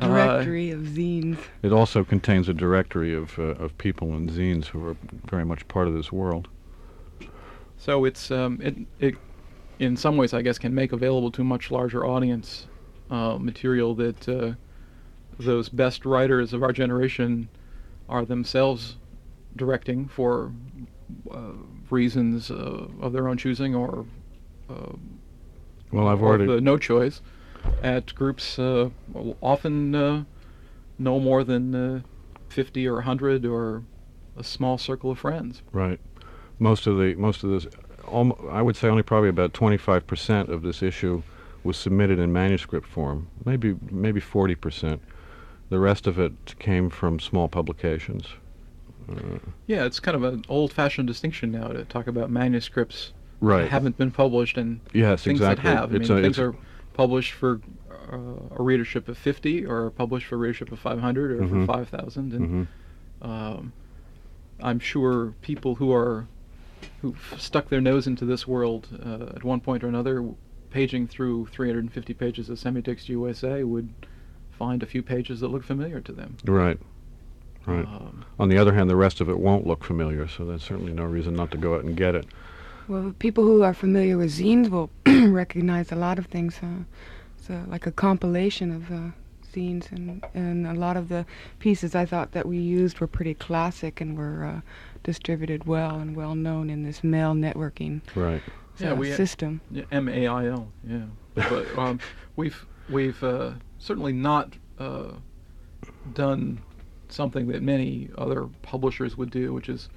Directory 0.00 0.70
of 0.70 0.80
zines. 0.82 1.38
it 1.62 1.72
also 1.72 2.04
contains 2.04 2.48
a 2.48 2.54
directory 2.54 3.14
of 3.14 3.36
uh, 3.38 3.64
of 3.64 3.76
people 3.78 4.12
and 4.12 4.30
zines 4.30 4.66
who 4.66 4.86
are 4.86 4.96
very 5.28 5.44
much 5.44 5.66
part 5.66 5.88
of 5.88 5.94
this 5.94 6.12
world. 6.12 6.46
So 7.80 8.04
it's 8.04 8.30
um, 8.30 8.60
it 8.62 8.76
it 8.98 9.14
in 9.78 9.96
some 9.96 10.18
ways 10.18 10.34
I 10.34 10.42
guess 10.42 10.58
can 10.58 10.74
make 10.74 10.92
available 10.92 11.30
to 11.32 11.40
a 11.40 11.44
much 11.44 11.70
larger 11.70 12.04
audience 12.04 12.66
uh, 13.10 13.38
material 13.38 13.94
that 13.94 14.28
uh, 14.28 14.52
those 15.38 15.70
best 15.70 16.04
writers 16.04 16.52
of 16.52 16.62
our 16.62 16.72
generation 16.72 17.48
are 18.06 18.26
themselves 18.26 18.98
directing 19.56 20.08
for 20.08 20.52
uh, 21.30 21.52
reasons 21.88 22.50
uh, 22.50 22.86
of 23.00 23.14
their 23.14 23.26
own 23.28 23.38
choosing 23.38 23.74
or 23.74 24.04
uh, 24.68 24.92
Well, 25.90 26.06
I've 26.06 26.22
already 26.22 26.44
the 26.44 26.60
no 26.60 26.76
choice 26.76 27.22
at 27.82 28.14
groups 28.14 28.58
uh, 28.58 28.90
often 29.40 29.94
uh, 29.94 30.24
no 30.98 31.18
more 31.18 31.44
than 31.44 31.74
uh, 31.74 32.00
50 32.50 32.86
or 32.86 32.96
100 32.96 33.46
or 33.46 33.84
a 34.36 34.44
small 34.44 34.76
circle 34.76 35.10
of 35.10 35.18
friends. 35.18 35.62
Right. 35.72 35.98
Most 36.60 36.86
of 36.86 36.98
the 36.98 37.14
most 37.14 37.42
of 37.42 37.50
this, 37.50 37.66
I 38.50 38.60
would 38.62 38.76
say 38.76 38.88
only 38.88 39.02
probably 39.02 39.30
about 39.30 39.54
25 39.54 40.06
percent 40.06 40.50
of 40.50 40.62
this 40.62 40.82
issue 40.82 41.22
was 41.64 41.76
submitted 41.76 42.18
in 42.18 42.32
manuscript 42.32 42.86
form. 42.86 43.28
Maybe 43.44 43.76
maybe 43.90 44.20
40 44.20 44.54
percent. 44.54 45.02
The 45.70 45.78
rest 45.78 46.06
of 46.06 46.18
it 46.18 46.58
came 46.58 46.90
from 46.90 47.18
small 47.18 47.48
publications. 47.48 48.26
Uh, 49.10 49.38
Yeah, 49.66 49.84
it's 49.84 50.00
kind 50.00 50.16
of 50.16 50.22
an 50.24 50.44
old-fashioned 50.48 51.06
distinction 51.08 51.50
now 51.52 51.68
to 51.68 51.84
talk 51.84 52.06
about 52.08 52.28
manuscripts 52.30 53.12
right. 53.40 53.62
that 53.62 53.70
haven't 53.70 53.96
been 53.96 54.10
published 54.10 54.56
and 54.58 54.80
yes, 54.92 55.22
things 55.22 55.40
exactly. 55.40 55.70
that 55.70 55.76
have. 55.76 55.92
I 55.92 55.96
It's 55.96 56.08
mean, 56.08 56.18
a, 56.18 56.22
things 56.22 56.38
it's 56.38 56.38
are 56.40 56.54
published 56.94 57.32
for 57.32 57.60
uh, 58.12 58.16
a 58.58 58.62
readership 58.62 59.08
of 59.08 59.16
50 59.16 59.64
or 59.64 59.90
published 59.90 60.26
for 60.26 60.34
a 60.34 60.38
readership 60.38 60.72
of 60.72 60.78
500 60.80 61.30
or 61.30 61.42
Mhm. 61.42 61.66
for 61.66 61.72
5,000. 61.72 62.32
And 62.34 62.68
mhm. 63.22 63.26
um, 63.26 63.72
I'm 64.60 64.80
sure 64.80 65.34
people 65.40 65.76
who 65.76 65.92
are 65.92 66.26
who've 67.00 67.34
stuck 67.38 67.68
their 67.68 67.80
nose 67.80 68.06
into 68.06 68.24
this 68.24 68.46
world 68.46 68.88
uh, 69.04 69.34
at 69.36 69.44
one 69.44 69.60
point 69.60 69.84
or 69.84 69.88
another, 69.88 70.24
paging 70.70 71.06
through 71.06 71.46
350 71.46 72.14
pages 72.14 72.48
of 72.48 72.58
Semiotext 72.58 73.08
USA, 73.08 73.64
would 73.64 73.92
find 74.50 74.82
a 74.82 74.86
few 74.86 75.02
pages 75.02 75.40
that 75.40 75.48
look 75.48 75.64
familiar 75.64 76.00
to 76.00 76.12
them. 76.12 76.36
Right. 76.44 76.78
Right. 77.66 77.84
Um, 77.84 78.24
On 78.38 78.48
the 78.48 78.58
other 78.58 78.72
hand, 78.74 78.88
the 78.88 78.96
rest 78.96 79.20
of 79.20 79.28
it 79.28 79.38
won't 79.38 79.66
look 79.66 79.84
familiar, 79.84 80.26
so 80.28 80.44
there's 80.44 80.62
certainly 80.62 80.92
no 80.92 81.04
reason 81.04 81.34
not 81.34 81.50
to 81.50 81.58
go 81.58 81.74
out 81.74 81.84
and 81.84 81.96
get 81.96 82.14
it. 82.14 82.26
Well, 82.88 83.14
people 83.18 83.44
who 83.44 83.62
are 83.62 83.74
familiar 83.74 84.16
with 84.16 84.30
zines 84.30 84.68
will 84.68 84.90
recognize 85.06 85.92
a 85.92 85.96
lot 85.96 86.18
of 86.18 86.26
things. 86.26 86.58
Uh, 86.62 86.84
so, 87.36 87.62
like 87.68 87.86
a 87.86 87.92
compilation 87.92 88.72
of 88.72 88.90
uh, 88.90 89.10
zines, 89.52 89.90
and 89.92 90.24
and 90.34 90.66
a 90.66 90.74
lot 90.74 90.96
of 90.96 91.08
the 91.08 91.26
pieces 91.58 91.94
I 91.94 92.06
thought 92.06 92.32
that 92.32 92.46
we 92.46 92.58
used 92.58 93.00
were 93.00 93.06
pretty 93.06 93.34
classic 93.34 94.00
and 94.00 94.16
were 94.16 94.44
uh, 94.44 94.60
distributed 95.02 95.64
well 95.66 95.96
and 95.98 96.14
well 96.16 96.34
known 96.34 96.70
in 96.70 96.82
this 96.82 97.02
mail 97.02 97.34
networking 97.34 98.00
Right. 98.14 98.42
Yeah, 98.78 98.92
uh, 98.92 98.94
we- 98.96 99.12
system. 99.12 99.60
Yeah, 99.70 99.84
M 99.90 100.08
A 100.08 100.26
I 100.26 100.46
L. 100.46 100.70
Yeah, 100.86 101.04
but 101.34 101.66
um, 101.78 102.00
we've 102.36 102.64
we've 102.88 103.22
uh, 103.22 103.52
certainly 103.78 104.12
not 104.12 104.54
uh, 104.78 105.12
done 106.14 106.60
something 107.08 107.48
that 107.48 107.62
many 107.62 108.08
other 108.16 108.48
publishers 108.62 109.16
would 109.16 109.30
do, 109.30 109.52
which 109.52 109.68
is 109.68 109.88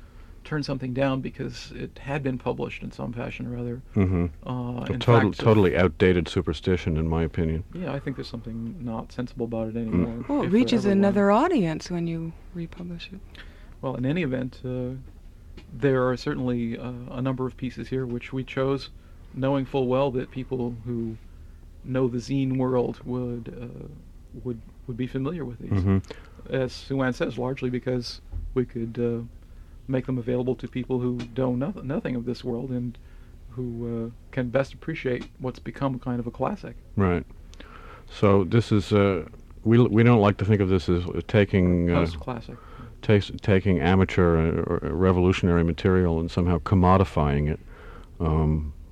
turn 0.44 0.64
something 0.64 0.94
down 0.94 1.22
because 1.22 1.72
it 1.76 2.00
had 2.00 2.24
been 2.24 2.38
published 2.38 2.84
in 2.84 2.92
some 2.92 3.14
fashion 3.14 3.46
or 3.48 3.58
other. 3.58 3.82
Mm-hmm. 3.96 4.26
Uh, 4.48 4.84
A 4.84 4.98
total, 5.00 5.32
fact, 5.32 5.40
totally 5.40 5.76
outdated 5.78 6.28
superstition, 6.28 6.98
in 6.98 7.08
my 7.08 7.24
opinion. 7.24 7.64
Yeah, 7.74 7.94
I 7.94 8.00
think 8.00 8.18
there's 8.18 8.30
something 8.30 8.76
not 8.80 9.12
sensible 9.12 9.46
about 9.46 9.70
it 9.70 9.76
anymore. 9.76 10.26
Well, 10.28 10.44
it 10.44 10.50
reaches 10.50 10.86
ever 10.86 10.90
was. 10.90 10.98
another 10.98 11.32
audience 11.32 11.90
when 11.90 12.08
you 12.08 12.34
republish 12.54 13.10
it. 13.14 13.20
Well, 13.82 13.96
in 13.96 14.06
any 14.06 14.24
event, 14.24 14.62
uh, 14.66 14.96
there 15.74 16.08
are 16.08 16.16
certainly 16.18 16.78
uh, 16.78 16.92
a 17.12 17.22
number 17.22 17.46
of 17.46 17.58
pieces 17.58 17.90
here 17.90 18.06
which 18.06 18.32
we 18.32 18.44
chose, 18.44 18.90
knowing 19.34 19.66
full 19.66 19.88
well 19.88 20.12
that 20.12 20.32
people 20.32 20.76
who 20.86 21.18
know 21.84 22.08
the 22.08 22.18
zine 22.18 22.58
world 22.58 23.00
would 23.06 23.54
uh, 23.62 23.88
would 24.44 24.62
would 24.88 24.98
be 24.98 25.08
familiar 25.08 25.46
with 25.46 25.60
these. 25.60 25.72
Mm-hmm. 25.72 25.98
As 26.54 26.72
Sue 26.74 27.02
Ann 27.02 27.14
says, 27.14 27.38
largely 27.38 27.70
because 27.70 28.22
we 28.54 28.66
could 28.66 29.00
uh, 29.00 29.26
make 29.88 30.06
them 30.06 30.18
available 30.18 30.56
to 30.56 30.68
people 30.68 31.00
who 31.00 31.20
know 31.38 31.56
noth- 31.56 31.84
nothing 31.84 32.16
of 32.16 32.26
this 32.26 32.44
world 32.44 32.70
and 32.72 32.98
who 33.52 34.06
uh, 34.08 34.10
can 34.32 34.50
best 34.50 34.74
appreciate 34.74 35.26
what's 35.40 35.60
become 35.60 36.00
kind 36.00 36.20
of 36.20 36.28
a 36.28 36.32
classic. 36.32 36.76
Right. 36.96 37.26
So 38.10 38.44
this 38.44 38.72
is 38.72 38.92
uh, 38.94 39.26
we 39.64 39.78
l- 39.78 39.90
we 39.90 40.04
don't 40.04 40.22
like 40.22 40.38
to 40.38 40.46
think 40.46 40.62
of 40.62 40.70
this 40.70 40.90
as 40.90 41.06
uh, 41.06 41.22
taking 41.28 41.90
uh, 41.90 42.06
classic. 42.20 42.58
tas- 43.02 43.32
taking 43.42 43.80
amateur 43.80 44.38
uh, 44.38 44.62
or 44.62 44.80
or 44.84 44.94
revolutionary 44.94 45.64
material 45.64 46.20
and 46.20 46.30
somehow 46.32 46.60
commodifying 46.60 47.50
it. 47.52 47.60
Um, 48.20 48.74
uh, 48.76 48.83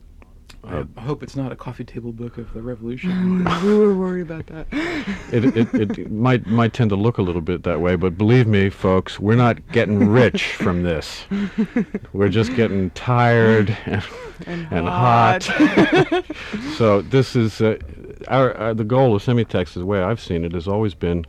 I 0.63 1.01
hope 1.01 1.23
it's 1.23 1.35
not 1.35 1.51
a 1.51 1.55
coffee 1.55 1.83
table 1.83 2.11
book 2.11 2.37
of 2.37 2.53
the 2.53 2.61
revolution. 2.61 3.43
we 3.63 3.77
were 3.77 3.95
worried 3.95 4.21
about 4.21 4.47
that. 4.47 4.67
it, 5.31 5.57
it, 5.57 5.97
it 5.97 6.11
might 6.11 6.45
might 6.45 6.73
tend 6.73 6.91
to 6.91 6.95
look 6.95 7.17
a 7.17 7.21
little 7.21 7.41
bit 7.41 7.63
that 7.63 7.81
way, 7.81 7.95
but 7.95 8.17
believe 8.17 8.47
me, 8.47 8.69
folks, 8.69 9.19
we're 9.19 9.35
not 9.35 9.65
getting 9.71 10.07
rich 10.07 10.53
from 10.53 10.83
this. 10.83 11.25
We're 12.13 12.29
just 12.29 12.55
getting 12.55 12.91
tired 12.91 13.75
and, 13.85 14.03
and, 14.45 14.67
and 14.71 14.87
hot. 14.87 15.43
so 16.77 17.01
this 17.01 17.35
is 17.35 17.59
uh, 17.61 17.77
our, 18.27 18.55
our 18.55 18.73
the 18.73 18.83
goal 18.83 19.15
of 19.15 19.23
semiotext, 19.23 19.73
the 19.73 19.85
way 19.85 20.01
I've 20.01 20.21
seen 20.21 20.45
it, 20.45 20.53
has 20.53 20.67
always 20.67 20.93
been 20.93 21.25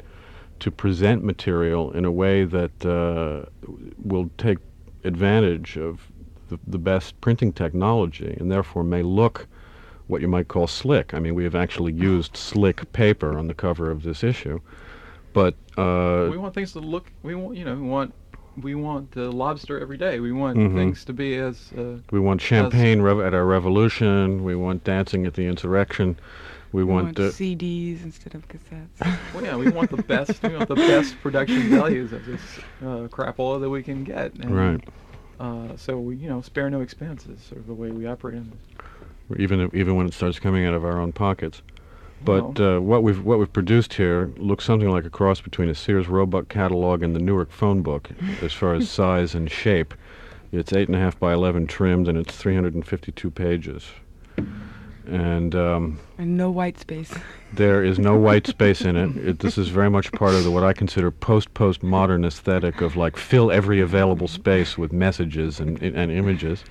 to 0.61 0.71
present 0.71 1.25
material 1.25 1.91
in 1.93 2.05
a 2.05 2.13
way 2.13 2.45
that 2.45 2.87
uh, 2.87 3.49
will 3.97 4.31
take 4.39 4.59
advantage 5.05 5.77
of 5.77 6.12
the, 6.53 6.59
the 6.67 6.79
best 6.79 7.21
printing 7.21 7.53
technology, 7.53 8.37
and 8.39 8.51
therefore 8.51 8.85
may 8.85 9.03
look 9.03 9.47
what 10.07 10.21
you 10.21 10.29
might 10.29 10.49
call 10.49 10.67
slick. 10.67 11.15
I 11.15 11.19
mean, 11.19 11.35
we 11.35 11.45
have 11.45 11.55
actually 11.55 11.93
used 11.93 12.37
slick 12.37 12.91
paper 12.93 13.39
on 13.39 13.47
the 13.47 13.55
cover 13.55 13.91
of 13.91 14.03
this 14.03 14.23
issue, 14.23 14.61
but 15.33 15.55
uh, 15.77 16.29
we 16.31 16.37
want 16.39 16.55
things 16.55 16.73
to 16.73 16.81
look. 16.81 17.11
We 17.23 17.35
want 17.35 17.57
you 17.57 17.65
know 17.65 17.75
we 17.75 17.89
want 17.89 18.15
we 18.61 18.75
want 18.75 19.17
uh, 19.17 19.31
lobster 19.31 19.81
every 19.81 19.97
day. 19.97 20.21
We 20.21 20.33
want 20.33 20.59
Mhm. 20.59 20.75
things 20.75 21.05
to 21.07 21.13
be 21.13 21.37
as 21.37 21.73
uh, 21.73 21.99
we 22.11 22.21
want 22.21 22.41
champagne 22.41 23.01
rev- 23.01 23.21
at 23.21 23.33
our 23.35 23.47
revolution. 23.47 24.45
We 24.45 24.55
want 24.55 24.85
dancing 24.85 25.25
at 25.27 25.35
the 25.35 25.47
insurrection. 25.47 26.17
We 26.73 26.85
We 26.85 26.93
want, 26.93 27.05
want 27.05 27.21
uh, 27.21 27.31
CDs 27.31 28.03
instead 28.03 28.35
of 28.35 28.49
cassettes. 28.49 28.99
well 29.35 29.45
yeah 29.45 29.57
we 29.57 29.69
want 29.71 29.91
the 29.91 30.03
best 30.03 30.43
we 30.43 30.55
want 30.57 30.69
the 30.69 30.75
best 30.77 31.21
production 31.23 31.63
values 31.81 32.13
of 32.13 32.25
this 32.27 32.59
uh, 32.83 33.09
crapola 33.09 33.61
that 33.61 33.71
we 33.71 33.83
can 33.83 34.05
get. 34.05 34.33
And, 34.35 34.51
right. 34.51 34.81
Uh, 35.43 35.77
so 35.77 35.99
we 35.99 36.15
you 36.17 36.29
know 36.29 36.41
spare 36.41 36.71
no 36.71 36.81
expense 36.81 37.27
is 37.27 37.41
sort 37.43 37.61
of 37.61 37.67
the 37.67 37.75
way 37.75 37.91
we 37.91 38.07
operate 38.07 38.37
in 38.37 38.49
this. 38.51 39.41
even 39.41 39.69
even 39.75 39.97
when 39.97 40.07
it 40.07 40.15
starts 40.15 40.39
coming 40.39 40.65
out 40.65 40.73
of 40.73 40.85
our 40.85 41.01
own 41.01 41.13
pockets. 41.13 41.63
But 42.25 42.61
uh, 42.61 42.79
what 42.79 43.03
we've 43.03 43.21
what 43.25 43.41
we've 43.41 43.53
produced 43.53 43.95
here 43.95 44.31
looks 44.37 44.65
something 44.65 44.89
like 44.89 45.05
a 45.05 45.11
cross 45.11 45.41
between 45.41 45.69
a 45.69 45.75
Sears 45.75 46.07
Roebuck 46.07 46.49
catalog 46.49 47.03
and 47.03 47.17
the 47.17 47.21
Newark 47.21 47.51
phone 47.51 47.83
book, 47.83 48.11
as 48.43 48.53
far 48.53 48.75
as 48.75 48.89
size 48.89 49.35
and 49.35 49.51
shape. 49.51 49.95
It's 50.53 50.73
eight 50.73 50.87
and 50.87 50.95
a 50.95 51.01
half 51.01 51.19
by 51.19 51.33
eleven 51.33 51.67
trimmed, 51.67 52.07
and 52.07 52.17
it's 52.17 52.37
352 52.37 53.31
pages. 53.31 53.91
And 55.07 55.55
um, 55.55 55.99
And 56.19 56.37
no 56.37 56.51
white 56.51 56.79
space. 56.79 57.13
there 57.53 57.85
is 57.85 57.99
no 57.99 58.17
white 58.17 58.47
space 58.47 58.83
in 58.83 58.97
it. 58.97 59.17
it. 59.17 59.39
This 59.41 59.59
is 59.59 59.69
very 59.69 59.91
much 59.91 60.13
part 60.13 60.35
of 60.35 60.45
the, 60.45 60.51
what 60.51 60.65
I 60.65 60.73
consider 60.73 61.11
post-postmodern 61.11 62.27
aesthetic 62.27 62.81
of 62.81 62.97
like 62.97 63.17
fill 63.17 63.51
every 63.51 63.81
available 63.81 64.29
space 64.29 64.79
with 64.79 64.93
messages 64.93 65.61
and 65.61 65.83
and 65.83 66.11
images, 66.11 66.65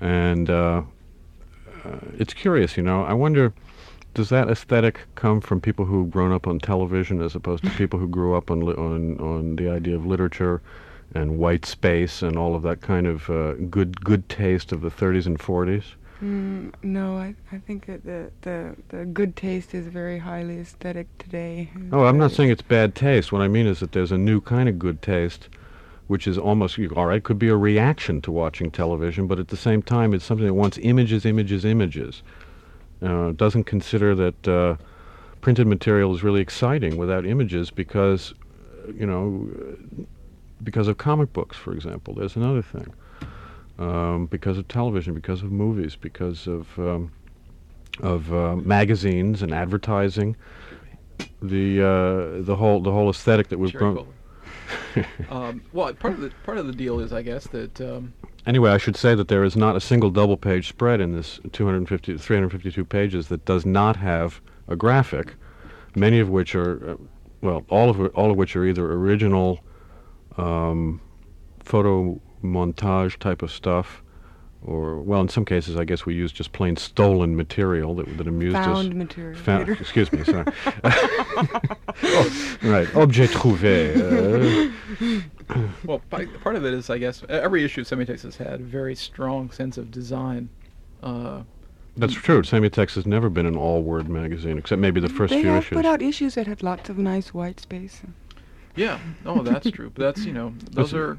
and 0.00 0.50
uh, 0.50 0.82
uh, 1.84 1.98
it's 2.18 2.34
curious, 2.34 2.76
you 2.76 2.82
know. 2.82 3.04
I 3.04 3.14
wonder, 3.14 3.52
does 4.14 4.28
that 4.28 4.48
aesthetic 4.48 5.00
come 5.14 5.40
from 5.40 5.60
people 5.60 5.84
who've 5.84 6.10
grown 6.10 6.32
up 6.32 6.46
on 6.46 6.58
television 6.58 7.22
as 7.22 7.34
opposed 7.34 7.64
to 7.64 7.70
people 7.70 7.98
who 7.98 8.08
grew 8.08 8.34
up 8.34 8.50
on 8.50 8.60
li- 8.60 8.74
on 8.74 9.18
on 9.20 9.56
the 9.56 9.68
idea 9.70 9.96
of 9.96 10.06
literature? 10.06 10.60
And 11.14 11.38
white 11.38 11.64
space 11.64 12.20
and 12.20 12.36
all 12.36 12.54
of 12.54 12.62
that 12.64 12.82
kind 12.82 13.06
of 13.06 13.30
uh, 13.30 13.54
good 13.70 14.04
good 14.04 14.28
taste 14.28 14.72
of 14.72 14.82
the 14.82 14.90
30s 14.90 15.24
and 15.24 15.38
40s. 15.38 15.94
Mm, 16.22 16.72
no, 16.82 17.16
I, 17.16 17.34
I 17.52 17.58
think 17.58 17.86
that 17.86 18.04
the, 18.04 18.30
the, 18.42 18.74
the 18.88 19.04
good 19.04 19.36
taste 19.36 19.72
is 19.72 19.86
very 19.86 20.18
highly 20.18 20.58
aesthetic 20.58 21.06
today. 21.18 21.70
Oh, 21.92 22.04
I'm 22.04 22.18
not 22.18 22.32
saying 22.32 22.50
it's 22.50 22.62
bad 22.62 22.94
taste. 22.94 23.30
What 23.30 23.42
I 23.42 23.48
mean 23.48 23.66
is 23.66 23.80
that 23.80 23.92
there's 23.92 24.10
a 24.10 24.18
new 24.18 24.40
kind 24.40 24.68
of 24.68 24.78
good 24.78 25.00
taste, 25.00 25.48
which 26.08 26.26
is 26.26 26.36
almost 26.36 26.78
all 26.96 27.06
right. 27.06 27.22
Could 27.22 27.38
be 27.38 27.48
a 27.48 27.56
reaction 27.56 28.20
to 28.22 28.32
watching 28.32 28.70
television, 28.70 29.28
but 29.28 29.38
at 29.38 29.48
the 29.48 29.56
same 29.56 29.80
time, 29.80 30.12
it's 30.12 30.24
something 30.24 30.46
that 30.46 30.54
wants 30.54 30.78
images, 30.82 31.24
images, 31.24 31.64
images. 31.64 32.22
Uh, 33.00 33.30
doesn't 33.30 33.64
consider 33.64 34.16
that 34.16 34.48
uh, 34.48 34.76
printed 35.40 35.68
material 35.68 36.12
is 36.16 36.24
really 36.24 36.40
exciting 36.40 36.96
without 36.96 37.24
images 37.24 37.70
because, 37.70 38.34
uh, 38.88 38.90
you 38.92 39.06
know, 39.06 39.48
because 40.64 40.88
of 40.88 40.98
comic 40.98 41.32
books, 41.32 41.56
for 41.56 41.72
example. 41.72 42.14
There's 42.14 42.34
another 42.34 42.62
thing. 42.62 42.92
Um, 43.78 44.26
because 44.26 44.58
of 44.58 44.66
television, 44.66 45.14
because 45.14 45.42
of 45.42 45.52
movies, 45.52 45.94
because 45.94 46.48
of 46.48 46.78
um, 46.78 47.12
of 48.00 48.32
uh, 48.32 48.56
magazines 48.56 49.42
and 49.42 49.54
advertising 49.54 50.36
the 51.40 51.80
uh, 51.80 52.42
the 52.42 52.56
whole 52.56 52.80
the 52.80 52.90
whole 52.90 53.08
aesthetic 53.08 53.48
that 53.48 53.58
we've 53.58 53.72
Cherry 53.72 53.94
grown. 53.94 54.14
um, 55.30 55.62
well, 55.72 55.92
part 55.94 56.14
of 56.14 56.20
the 56.20 56.30
part 56.44 56.58
of 56.58 56.66
the 56.66 56.72
deal 56.72 56.98
is, 56.98 57.12
I 57.12 57.22
guess, 57.22 57.46
that 57.48 57.80
um, 57.80 58.14
Anyway, 58.48 58.70
I 58.70 58.78
should 58.78 58.96
say 58.96 59.14
that 59.14 59.28
there 59.28 59.44
is 59.44 59.56
not 59.56 59.76
a 59.76 59.80
single 59.80 60.08
double-page 60.08 60.68
spread 60.68 61.02
in 61.02 61.12
this 61.12 61.38
250 61.52 62.16
352 62.16 62.82
pages 62.82 63.28
that 63.28 63.44
does 63.44 63.66
not 63.66 63.96
have 63.96 64.40
a 64.68 64.74
graphic, 64.74 65.34
many 65.94 66.18
of 66.18 66.30
which 66.30 66.54
are, 66.54 66.92
uh, 66.92 66.96
well, 67.42 67.66
all 67.68 67.90
of 67.90 68.00
all 68.14 68.30
of 68.30 68.38
which 68.38 68.56
are 68.56 68.64
either 68.64 68.90
original 68.90 69.60
um, 70.38 70.98
photo 71.62 72.18
montage 72.42 73.18
type 73.18 73.42
of 73.42 73.50
stuff, 73.50 74.02
or 74.64 75.00
well, 75.00 75.20
in 75.20 75.28
some 75.28 75.44
cases, 75.44 75.76
I 75.76 75.84
guess 75.84 76.04
we 76.06 76.14
use 76.14 76.32
just 76.32 76.52
plain 76.52 76.76
stolen 76.76 77.36
material 77.36 77.94
that 77.96 78.18
that 78.18 78.26
amused 78.26 78.56
us. 78.56 78.64
Found 78.66 78.94
material. 78.94 79.38
Found, 79.40 79.68
excuse 79.68 80.12
me, 80.12 80.24
sorry. 80.24 80.44
oh, 82.02 82.56
right, 82.62 82.88
objet 82.96 83.30
trouvé. 83.30 84.72
Uh, 84.98 85.20
well, 85.84 86.00
pa- 86.10 86.24
part 86.42 86.56
of 86.56 86.64
it 86.64 86.74
is, 86.74 86.90
I 86.90 86.98
guess, 86.98 87.22
every 87.28 87.64
issue 87.64 87.80
of 87.82 87.86
Semiotext 87.86 88.22
has 88.22 88.36
had 88.36 88.60
a 88.60 88.64
very 88.64 88.94
strong 88.94 89.50
sense 89.50 89.78
of 89.78 89.90
design. 89.90 90.48
Uh, 91.02 91.42
that's 91.96 92.12
true. 92.14 92.42
Semiotext 92.42 92.94
has 92.94 93.06
never 93.06 93.28
been 93.28 93.46
an 93.46 93.56
all-word 93.56 94.08
magazine, 94.08 94.58
except 94.58 94.80
maybe 94.80 95.00
the 95.00 95.08
first 95.08 95.30
they 95.32 95.40
few 95.40 95.50
have 95.50 95.62
issues. 95.64 95.76
put 95.76 95.86
out 95.86 96.02
issues 96.02 96.34
that 96.34 96.46
had 96.46 96.62
lots 96.62 96.88
of 96.90 96.98
nice 96.98 97.32
white 97.34 97.60
space. 97.60 98.02
yeah, 98.76 98.98
oh, 99.26 99.42
that's 99.42 99.70
true. 99.70 99.90
But 99.94 100.02
that's 100.02 100.24
you 100.26 100.32
know, 100.32 100.52
those 100.70 100.90
That's- 100.90 100.94
are, 100.94 101.18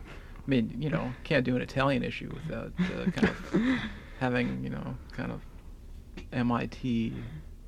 I 0.50 0.52
mean, 0.52 0.76
you 0.80 0.90
know, 0.90 1.14
can't 1.24 1.46
do 1.46 1.56
an 1.56 1.62
Italian 1.62 2.02
issue 2.02 2.32
without 2.34 2.72
uh, 2.80 3.12
kind 3.12 3.30
of 3.30 3.80
having 4.20 4.64
you 4.64 4.72
know, 4.72 4.96
kind 5.12 5.32
of 5.32 5.42
MIT 6.34 7.14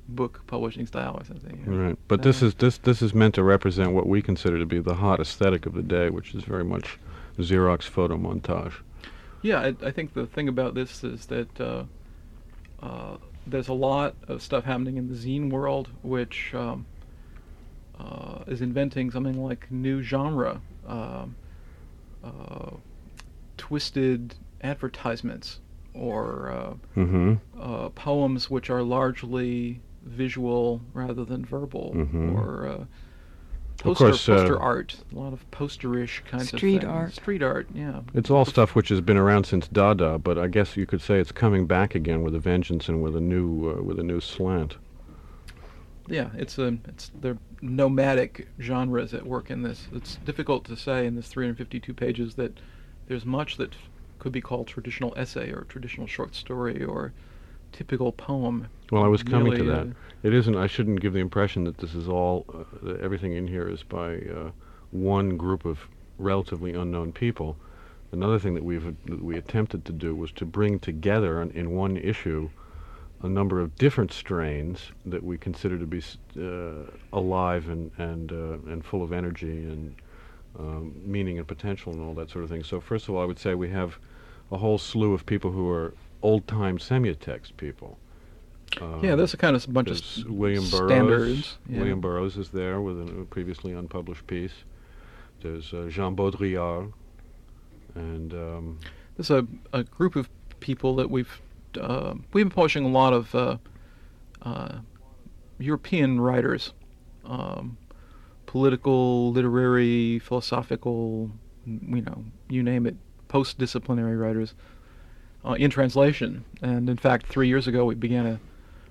book 0.08 0.42
publishing 0.48 0.84
style 0.88 1.16
or 1.16 1.24
something. 1.24 1.62
you 1.64 1.70
know. 1.70 1.84
Right, 1.84 1.98
but 2.08 2.22
this 2.24 2.42
Uh, 2.42 2.46
is 2.46 2.54
this 2.56 2.78
this 2.78 3.00
is 3.00 3.14
meant 3.14 3.36
to 3.36 3.44
represent 3.44 3.92
what 3.92 4.08
we 4.08 4.20
consider 4.20 4.58
to 4.58 4.66
be 4.66 4.80
the 4.80 4.94
hot 4.94 5.20
aesthetic 5.20 5.64
of 5.64 5.74
the 5.74 5.82
day, 5.82 6.10
which 6.10 6.34
is 6.34 6.42
very 6.42 6.64
much 6.64 6.98
Xerox 7.38 7.84
photo 7.84 8.16
montage. 8.16 8.72
Yeah, 9.42 9.60
I, 9.60 9.86
I 9.86 9.92
think 9.92 10.14
the 10.14 10.26
thing 10.26 10.48
about 10.48 10.74
this 10.74 11.04
is 11.04 11.26
that 11.26 11.60
uh, 11.60 11.84
uh, 12.82 13.16
there's 13.46 13.68
a 13.68 13.72
lot 13.74 14.16
of 14.26 14.42
stuff 14.42 14.64
happening 14.64 14.96
in 14.96 15.06
the 15.06 15.14
zine 15.14 15.50
world, 15.50 15.88
which 16.02 16.52
um, 16.52 16.84
uh, 17.96 18.40
is 18.48 18.60
inventing 18.60 19.12
something 19.12 19.40
like 19.40 19.70
new 19.70 20.02
genre, 20.02 20.60
um, 20.88 21.36
uh, 22.24 22.70
twisted 23.56 24.34
advertisements, 24.62 25.60
or 25.94 26.50
uh, 26.50 26.74
Mm-hmm. 27.00 27.34
uh, 27.60 27.88
poems 27.90 28.48
which 28.50 28.70
are 28.70 28.82
largely 28.82 29.80
visual 30.04 30.80
rather 30.94 31.24
than 31.24 31.44
verbal, 31.44 31.92
Mhm. 31.94 32.34
or 32.34 32.66
uh, 32.66 32.84
poster, 33.78 34.04
course, 34.06 34.28
uh, 34.28 34.36
poster 34.36 34.60
art, 34.60 34.96
a 35.12 35.18
lot 35.18 35.32
of 35.32 35.48
posterish 35.50 36.24
kinds 36.24 36.48
Street 36.48 36.76
of 36.76 36.80
street 36.80 36.84
art. 36.84 37.12
Street 37.14 37.42
art, 37.42 37.68
yeah. 37.74 38.00
It's 38.14 38.30
all 38.30 38.44
stuff 38.44 38.74
which 38.74 38.88
has 38.88 39.00
been 39.00 39.16
around 39.16 39.44
since 39.44 39.68
Dada, 39.68 40.18
but 40.18 40.38
I 40.38 40.46
guess 40.48 40.76
you 40.76 40.86
could 40.86 41.00
say 41.00 41.18
it's 41.20 41.32
coming 41.32 41.66
back 41.66 41.94
again 41.94 42.22
with 42.22 42.34
a 42.34 42.38
vengeance 42.40 42.88
and 42.88 43.02
with 43.02 43.14
a 43.16 43.20
new 43.20 43.70
uh, 43.78 43.82
with 43.82 43.98
a 43.98 44.02
new 44.04 44.20
slant. 44.20 44.76
Yeah, 46.08 46.30
it's 46.34 46.58
a 46.58 46.78
it's 46.88 47.10
the 47.20 47.38
nomadic 47.60 48.48
genres 48.60 49.14
at 49.14 49.24
work 49.26 49.50
in 49.50 49.62
this. 49.62 49.86
It's 49.92 50.16
difficult 50.16 50.64
to 50.66 50.76
say 50.76 51.06
in 51.06 51.14
this 51.14 51.28
352 51.28 51.94
pages 51.94 52.34
that 52.34 52.58
there's 53.06 53.24
much 53.24 53.56
that 53.56 53.74
could 54.18 54.32
be 54.32 54.40
called 54.40 54.66
traditional 54.66 55.12
essay 55.16 55.50
or 55.50 55.64
traditional 55.68 56.06
short 56.06 56.34
story 56.34 56.84
or 56.84 57.12
typical 57.72 58.12
poem. 58.12 58.68
Well, 58.90 59.02
I 59.02 59.08
was 59.08 59.22
coming 59.22 59.56
to 59.56 59.64
that. 59.64 59.86
uh, 59.86 59.90
It 60.22 60.34
isn't. 60.34 60.56
I 60.56 60.66
shouldn't 60.66 61.00
give 61.00 61.12
the 61.12 61.20
impression 61.20 61.64
that 61.64 61.78
this 61.78 61.94
is 61.94 62.08
all. 62.08 62.44
Uh, 62.52 62.64
that 62.82 63.00
everything 63.00 63.32
in 63.32 63.48
here 63.48 63.68
is 63.68 63.82
by 63.82 64.16
uh, 64.16 64.50
one 64.90 65.36
group 65.36 65.64
of 65.64 65.88
relatively 66.18 66.74
unknown 66.74 67.12
people. 67.12 67.56
Another 68.12 68.38
thing 68.38 68.54
that 68.54 68.64
we've 68.64 68.84
that 69.06 69.22
we 69.24 69.36
attempted 69.36 69.84
to 69.86 69.92
do 69.92 70.14
was 70.14 70.32
to 70.32 70.44
bring 70.44 70.78
together 70.78 71.40
in, 71.40 71.50
in 71.52 71.70
one 71.70 71.96
issue 71.96 72.50
a 73.22 73.28
number 73.28 73.60
of 73.60 73.76
different 73.76 74.12
strains 74.12 74.90
that 75.06 75.22
we 75.22 75.38
consider 75.38 75.78
to 75.78 75.86
be 75.86 76.02
uh, 76.38 76.90
alive 77.12 77.68
and 77.68 77.90
and 77.98 78.32
uh, 78.32 78.70
and 78.72 78.84
full 78.84 79.02
of 79.02 79.12
energy 79.12 79.64
and 79.64 79.94
um, 80.58 80.94
meaning 81.04 81.38
and 81.38 81.46
potential 81.46 81.92
and 81.92 82.02
all 82.02 82.14
that 82.14 82.30
sort 82.30 82.44
of 82.44 82.50
thing. 82.50 82.62
So 82.64 82.80
first 82.80 83.08
of 83.08 83.14
all, 83.14 83.22
I 83.22 83.24
would 83.24 83.38
say 83.38 83.54
we 83.54 83.70
have 83.70 83.98
a 84.50 84.58
whole 84.58 84.78
slew 84.78 85.14
of 85.14 85.24
people 85.24 85.50
who 85.50 85.68
are 85.70 85.94
old-time 86.22 86.78
semiotext 86.78 87.56
people. 87.56 87.98
yeah, 88.78 88.86
Um, 88.86 89.00
there's 89.16 89.34
a 89.34 89.36
kind 89.38 89.56
of 89.56 89.64
a 89.66 89.70
bunch 89.70 89.90
of 89.90 90.28
William 90.30 90.68
Burroughs. 90.70 90.90
standards. 90.90 91.58
yeah. 91.68 91.78
William 91.78 92.00
Burroughs 92.00 92.36
is 92.36 92.50
there 92.50 92.80
with 92.80 92.98
a 93.00 93.20
a 93.22 93.24
previously 93.24 93.72
unpublished 93.72 94.26
piece. 94.26 94.64
There's 95.42 95.72
uh, 95.72 95.88
Jean 95.90 96.14
Baudrillard, 96.14 96.92
and 97.94 98.32
um, 98.32 98.78
There's 99.16 99.30
a, 99.30 99.46
a 99.72 99.82
group 99.84 100.16
of 100.16 100.28
people 100.60 100.94
that 100.96 101.10
we've 101.10 101.40
uh, 101.78 102.14
we've 102.32 102.44
been 102.44 102.50
publishing 102.50 102.84
a 102.84 102.88
lot 102.88 103.12
of 103.12 103.34
uh, 103.34 103.56
uh, 104.42 104.78
European 105.58 106.20
writers, 106.20 106.72
um, 107.24 107.76
political, 108.46 109.32
literary, 109.32 110.18
philosophical, 110.18 111.30
you 111.66 112.02
know, 112.02 112.24
you 112.48 112.62
name 112.62 112.86
it, 112.86 112.96
post-disciplinary 113.28 114.16
writers 114.16 114.54
uh, 115.44 115.52
in 115.52 115.70
translation. 115.70 116.44
And 116.60 116.88
in 116.88 116.96
fact, 116.96 117.26
three 117.26 117.48
years 117.48 117.66
ago, 117.66 117.84
we 117.84 117.94
began 117.94 118.26
a 118.26 118.40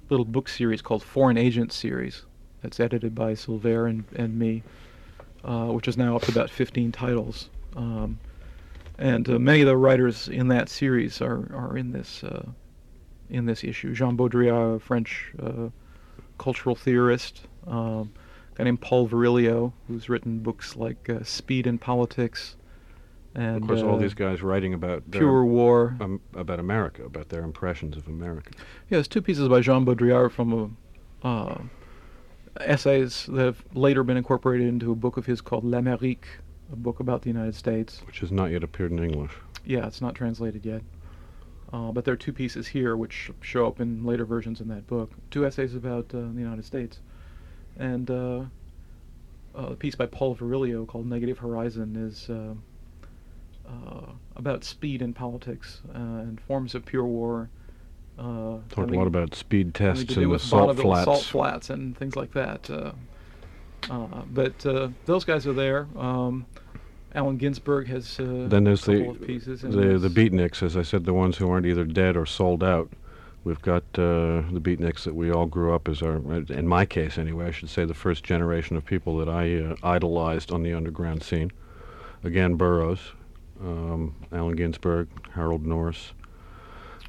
little 0.09 0.25
book 0.25 0.49
series 0.49 0.81
called 0.81 1.03
Foreign 1.03 1.37
Agent 1.37 1.71
Series. 1.71 2.23
That's 2.61 2.79
edited 2.79 3.15
by 3.15 3.33
Sylvère 3.33 3.89
and, 3.89 4.03
and 4.15 4.37
me, 4.37 4.63
uh, 5.43 5.67
which 5.67 5.87
is 5.87 5.97
now 5.97 6.15
up 6.15 6.23
to 6.23 6.31
about 6.31 6.49
15 6.49 6.91
titles. 6.91 7.49
Um, 7.75 8.19
and 8.97 9.27
uh, 9.29 9.39
many 9.39 9.61
of 9.61 9.67
the 9.67 9.77
writers 9.77 10.27
in 10.27 10.47
that 10.49 10.69
series 10.69 11.21
are, 11.21 11.49
are 11.55 11.77
in 11.77 11.91
this 11.91 12.23
uh, 12.23 12.45
in 13.31 13.45
this 13.45 13.63
issue. 13.63 13.93
Jean 13.93 14.15
Baudrillard, 14.15 14.75
a 14.75 14.79
French 14.79 15.31
uh, 15.41 15.69
cultural 16.37 16.75
theorist, 16.75 17.41
um, 17.65 18.11
a 18.53 18.57
guy 18.57 18.63
named 18.65 18.81
Paul 18.81 19.07
Virilio, 19.07 19.73
who's 19.87 20.09
written 20.09 20.39
books 20.39 20.75
like 20.75 21.09
uh, 21.09 21.23
Speed 21.23 21.65
and 21.65 21.79
Politics, 21.79 22.57
and 23.33 23.61
of 23.63 23.67
course, 23.67 23.81
all 23.81 23.95
uh, 23.95 23.99
these 23.99 24.13
guys 24.13 24.41
writing 24.41 24.73
about 24.73 25.09
Pure 25.09 25.45
War. 25.45 25.95
um, 26.01 26.19
about 26.35 26.59
America, 26.59 27.05
about 27.05 27.29
their 27.29 27.43
impressions 27.43 27.95
of 27.95 28.07
America. 28.07 28.51
Yeah, 28.89 28.97
there's 28.97 29.07
two 29.07 29.21
pieces 29.21 29.47
by 29.47 29.61
Jean 29.61 29.85
Baudrillard 29.85 30.31
from 30.31 30.75
a, 31.23 31.27
uh, 31.27 31.61
essays 32.59 33.27
that 33.27 33.41
have 33.45 33.63
later 33.73 34.03
been 34.03 34.17
incorporated 34.17 34.67
into 34.67 34.91
a 34.91 34.95
book 34.95 35.15
of 35.15 35.25
his 35.25 35.39
called 35.39 35.63
L'Amérique, 35.63 36.25
a 36.73 36.75
book 36.75 36.99
about 36.99 37.21
the 37.21 37.29
United 37.29 37.55
States. 37.55 38.01
which 38.05 38.19
has 38.19 38.31
not 38.33 38.51
yet 38.51 38.63
appeared 38.63 38.91
in 38.91 38.99
English. 38.99 39.31
Yeah, 39.63 39.87
it's 39.87 40.01
not 40.01 40.13
translated 40.15 40.65
yet. 40.65 40.81
Uh, 41.73 41.91
but 41.91 42.03
there 42.03 42.13
are 42.13 42.17
two 42.17 42.33
pieces 42.33 42.67
here 42.67 42.97
which 42.97 43.31
show 43.41 43.65
up 43.65 43.79
in 43.79 44.03
later 44.03 44.25
versions 44.25 44.59
in 44.59 44.67
that 44.67 44.85
book. 44.87 45.11
Two 45.29 45.45
essays 45.45 45.73
about 45.75 46.05
uh, 46.13 46.19
the 46.33 46.39
United 46.41 46.65
States. 46.65 46.99
And 47.77 48.11
uh, 48.11 48.43
a 49.55 49.75
piece 49.75 49.95
by 49.95 50.05
Paul 50.07 50.35
Virilio 50.35 50.85
called 50.85 51.05
Negative 51.07 51.37
Horizon 51.37 51.95
is 51.95 52.29
uh, 52.29 52.53
uh, 53.67 54.11
about 54.35 54.63
speed 54.65 55.01
in 55.01 55.13
politics 55.13 55.81
uh, 55.95 55.97
and 55.97 56.41
forms 56.41 56.75
of 56.75 56.85
pure 56.85 57.05
war 57.05 57.49
Uh, 58.19 58.59
Talked 58.69 58.91
a 58.91 58.93
lot 58.93 59.07
about 59.07 59.33
speed 59.33 59.73
tests 59.73 60.03
do 60.03 60.29
the 60.31 60.37
salt 60.39 60.77
flats. 60.77 61.05
salt 61.05 61.23
flats 61.23 61.69
and 61.69 61.97
things 61.97 62.15
like 62.15 62.33
that. 62.33 62.69
Uh, 62.69 62.91
uh, 63.89 64.23
but 64.31 64.63
uh, 64.65 64.89
those 65.05 65.23
guys 65.25 65.47
are 65.47 65.53
there. 65.53 65.87
Um, 65.97 66.45
Allen 67.13 67.37
Ginsberg 67.37 67.87
has 67.87 68.19
uh, 68.19 68.45
Then 68.47 68.63
there's 68.63 68.87
a 68.87 68.91
the 68.91 69.09
of 69.09 69.25
pieces. 69.25 69.61
the 69.61 69.97
the 69.97 70.09
beatniks, 70.09 70.63
as 70.63 70.77
I 70.77 70.81
said, 70.83 71.05
the 71.05 71.13
ones 71.13 71.37
who 71.37 71.49
aren't 71.49 71.65
either 71.65 71.83
dead 71.83 72.15
or 72.15 72.25
sold 72.25 72.63
out. 72.63 72.89
We've 73.43 73.61
got 73.61 73.83
uh, 73.95 74.45
the 74.51 74.61
beatniks 74.61 75.03
that 75.03 75.15
we 75.15 75.31
all 75.31 75.47
grew 75.47 75.73
up 75.73 75.89
as 75.89 76.03
our, 76.03 76.17
in 76.17 76.67
my 76.67 76.85
case 76.85 77.17
anyway, 77.17 77.47
I 77.47 77.51
should 77.51 77.69
say, 77.69 77.85
the 77.85 77.95
first 77.95 78.23
generation 78.23 78.77
of 78.77 78.85
people 78.85 79.17
that 79.17 79.27
I 79.27 79.57
uh, 79.57 79.75
idolized 79.81 80.51
on 80.51 80.61
the 80.61 80.73
underground 80.73 81.23
scene. 81.23 81.51
Again, 82.23 82.53
Burroughs, 82.53 82.99
um, 83.59 84.15
Allen 84.31 84.55
Ginsberg, 84.55 85.07
Harold 85.33 85.65
Norse, 85.65 86.13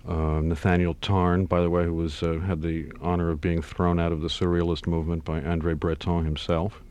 uh, 0.09 0.41
Nathaniel 0.41 0.95
Tarn, 1.03 1.45
by 1.45 1.61
the 1.61 1.69
way, 1.69 1.85
who 1.85 1.95
was 1.95 2.23
uh, 2.23 2.39
had 2.39 2.63
the 2.63 2.91
honor 3.03 3.31
of 3.31 3.43
being 3.43 3.61
thrown 3.61 4.01
out 4.01 4.11
of 4.11 4.23
the 4.23 4.29
surrealist 4.29 4.87
movement 4.87 5.27
by 5.27 5.43
Andre 5.43 5.75
Breton 5.75 6.25
himself. 6.25 6.82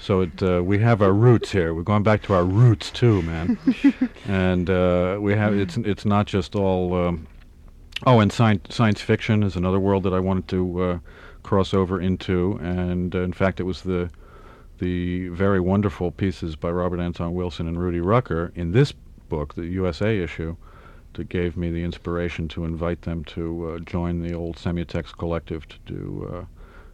So 0.00 0.22
it, 0.22 0.42
uh, 0.42 0.62
we 0.64 0.78
have 0.78 1.02
our 1.02 1.12
roots 1.12 1.52
here. 1.52 1.74
We're 1.74 1.82
going 1.82 2.02
back 2.02 2.22
to 2.22 2.32
our 2.32 2.44
roots 2.44 2.90
too, 2.90 3.20
man. 3.20 3.58
and 4.26 4.70
uh, 4.70 5.18
we 5.20 5.34
have 5.34 5.54
it's 5.54 5.76
it's 5.76 6.06
not 6.06 6.26
just 6.26 6.56
all. 6.56 6.94
Um, 6.94 7.26
oh, 8.06 8.20
and 8.20 8.32
science 8.32 8.74
science 8.74 9.02
fiction 9.02 9.42
is 9.42 9.56
another 9.56 9.78
world 9.78 10.04
that 10.04 10.14
I 10.14 10.20
wanted 10.20 10.48
to 10.48 10.82
uh, 10.82 10.98
cross 11.42 11.74
over 11.74 12.00
into. 12.00 12.58
And 12.62 13.14
uh, 13.14 13.20
in 13.20 13.34
fact, 13.34 13.60
it 13.60 13.64
was 13.64 13.82
the 13.82 14.10
the 14.78 15.28
very 15.28 15.60
wonderful 15.60 16.10
pieces 16.10 16.56
by 16.56 16.70
Robert 16.70 16.98
Anton 16.98 17.34
Wilson 17.34 17.68
and 17.68 17.78
Rudy 17.78 18.00
Rucker 18.00 18.52
in 18.54 18.72
this 18.72 18.92
book, 19.28 19.54
the 19.54 19.66
USA 19.66 20.18
issue, 20.18 20.56
that 21.12 21.28
gave 21.28 21.58
me 21.58 21.70
the 21.70 21.84
inspiration 21.84 22.48
to 22.48 22.64
invite 22.64 23.02
them 23.02 23.22
to 23.24 23.72
uh, 23.72 23.78
join 23.80 24.22
the 24.22 24.32
old 24.32 24.56
Semiotext 24.56 25.18
Collective 25.18 25.68
to 25.68 25.76
do 25.84 26.30
uh, 26.32 26.44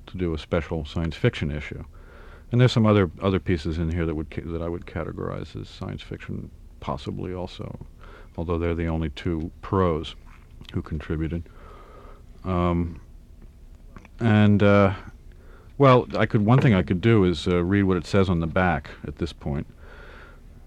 to 0.09 0.17
do 0.17 0.35
a 0.35 0.39
special 0.39 0.85
science 0.85 1.15
fiction 1.15 1.53
issue. 1.53 1.85
And 2.53 2.61
there's 2.61 2.73
some 2.73 2.87
other 2.87 3.11
other 3.21 3.41
pieces 3.41 3.79
in 3.79 3.91
here 3.91 4.07
that 4.07 4.15
would 4.15 4.31
ca- 4.31 4.43
that 4.45 4.63
I 4.63 4.69
would 4.69 4.87
categorize 4.87 5.61
as 5.61 5.69
science 5.69 6.03
fiction, 6.03 6.51
possibly 6.81 7.35
also, 7.35 7.87
although 8.37 8.59
they're 8.59 8.75
the 8.75 8.87
only 8.87 9.11
two 9.11 9.51
pros 9.63 10.15
who 10.73 10.83
contributed. 10.83 11.49
Um, 12.45 13.01
and 14.21 14.63
uh, 14.63 14.95
well, 15.79 16.07
I 16.17 16.27
could 16.27 16.47
one 16.47 16.61
thing 16.61 16.75
I 16.75 16.83
could 16.83 17.01
do 17.01 17.25
is 17.25 17.47
uh, 17.49 17.63
read 17.63 17.83
what 17.85 17.97
it 17.97 18.07
says 18.07 18.29
on 18.29 18.41
the 18.41 18.47
back 18.47 18.91
at 19.07 19.17
this 19.17 19.33
point, 19.33 19.67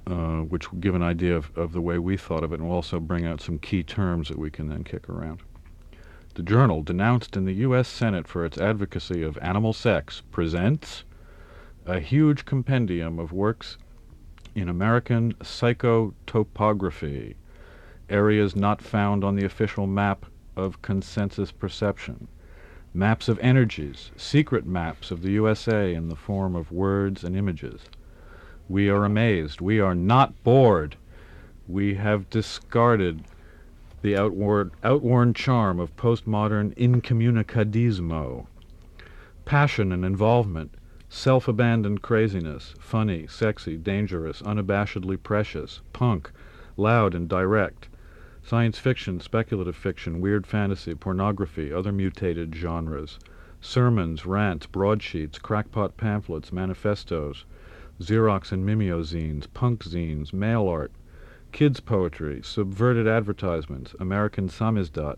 uh, 0.05 0.41
which 0.41 0.71
will 0.71 0.79
give 0.79 0.95
an 0.95 1.03
idea 1.03 1.35
of, 1.35 1.57
of 1.57 1.71
the 1.71 1.81
way 1.81 1.97
we 1.97 2.17
thought 2.17 2.43
of 2.43 2.51
it, 2.51 2.59
and 2.59 2.67
will 2.67 2.75
also 2.75 2.99
bring 2.99 3.25
out 3.25 3.41
some 3.41 3.57
key 3.57 3.83
terms 3.83 4.27
that 4.27 4.37
we 4.37 4.51
can 4.51 4.67
then 4.67 4.83
kick 4.83 5.07
around. 5.09 5.41
The 6.35 6.43
journal, 6.43 6.83
denounced 6.83 7.35
in 7.35 7.45
the 7.45 7.53
U.S. 7.53 7.87
Senate 7.87 8.27
for 8.27 8.45
its 8.45 8.57
advocacy 8.57 9.23
of 9.23 9.37
animal 9.39 9.73
sex, 9.73 10.21
presents 10.31 11.03
a 11.85 11.99
huge 11.99 12.45
compendium 12.45 13.19
of 13.19 13.31
works 13.31 13.77
in 14.55 14.67
American 14.69 15.33
psychotopography, 15.41 17.35
areas 18.09 18.55
not 18.55 18.81
found 18.81 19.23
on 19.23 19.35
the 19.35 19.45
official 19.45 19.87
map 19.87 20.25
of 20.55 20.81
consensus 20.81 21.51
perception, 21.51 22.27
maps 22.93 23.29
of 23.29 23.39
energies, 23.39 24.11
secret 24.17 24.65
maps 24.65 25.11
of 25.11 25.21
the 25.21 25.31
USA 25.31 25.93
in 25.93 26.09
the 26.09 26.15
form 26.15 26.55
of 26.55 26.71
words 26.71 27.23
and 27.23 27.35
images. 27.35 27.81
We 28.67 28.89
are 28.89 29.05
amazed. 29.05 29.61
We 29.61 29.79
are 29.79 29.95
not 29.95 30.43
bored. 30.43 30.95
We 31.67 31.95
have 31.95 32.29
discarded 32.29 33.23
the 34.01 34.15
outward, 34.15 34.71
outworn 34.83 35.33
charm 35.33 35.79
of 35.79 35.95
postmodern 35.95 36.75
incommunicadismo. 36.75 38.47
Passion 39.45 39.91
and 39.91 40.05
involvement, 40.05 40.73
self 41.11 41.47
abandoned 41.47 42.03
craziness, 42.03 42.75
funny, 42.79 43.25
sexy, 43.25 43.75
dangerous, 43.75 44.43
unabashedly 44.43 45.17
precious, 45.23 45.81
punk, 45.91 46.29
loud 46.77 47.15
and 47.15 47.27
direct, 47.27 47.89
science 48.43 48.77
fiction, 48.77 49.19
speculative 49.19 49.75
fiction, 49.75 50.21
weird 50.21 50.45
fantasy, 50.45 50.93
pornography, 50.93 51.73
other 51.73 51.91
mutated 51.91 52.53
genres, 52.55 53.17
sermons, 53.59 54.27
rants, 54.27 54.67
broadsheets, 54.67 55.39
crackpot 55.39 55.97
pamphlets, 55.97 56.51
manifestos, 56.53 57.43
Xerox 57.99 58.51
and 58.51 58.63
mimeozines, 58.63 59.51
punk 59.51 59.83
zines, 59.83 60.31
mail 60.31 60.67
art, 60.67 60.91
kids' 61.51 61.79
poetry, 61.79 62.39
subverted 62.43 63.07
advertisements, 63.07 63.95
American 63.99 64.47
samizdat, 64.47 65.17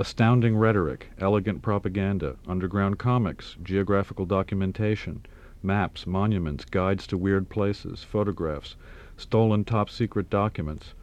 astounding 0.00 0.56
rhetoric, 0.56 1.08
elegant 1.18 1.60
propaganda, 1.60 2.36
underground 2.46 2.96
comics, 3.00 3.56
geographical 3.64 4.24
documentation, 4.24 5.20
maps, 5.60 6.06
monuments, 6.06 6.64
guides 6.64 7.04
to 7.04 7.18
weird 7.18 7.48
places, 7.48 8.04
photographs, 8.04 8.76
stolen 9.16 9.64
top 9.64 9.90
secret 9.90 10.30
documents, 10.30 10.94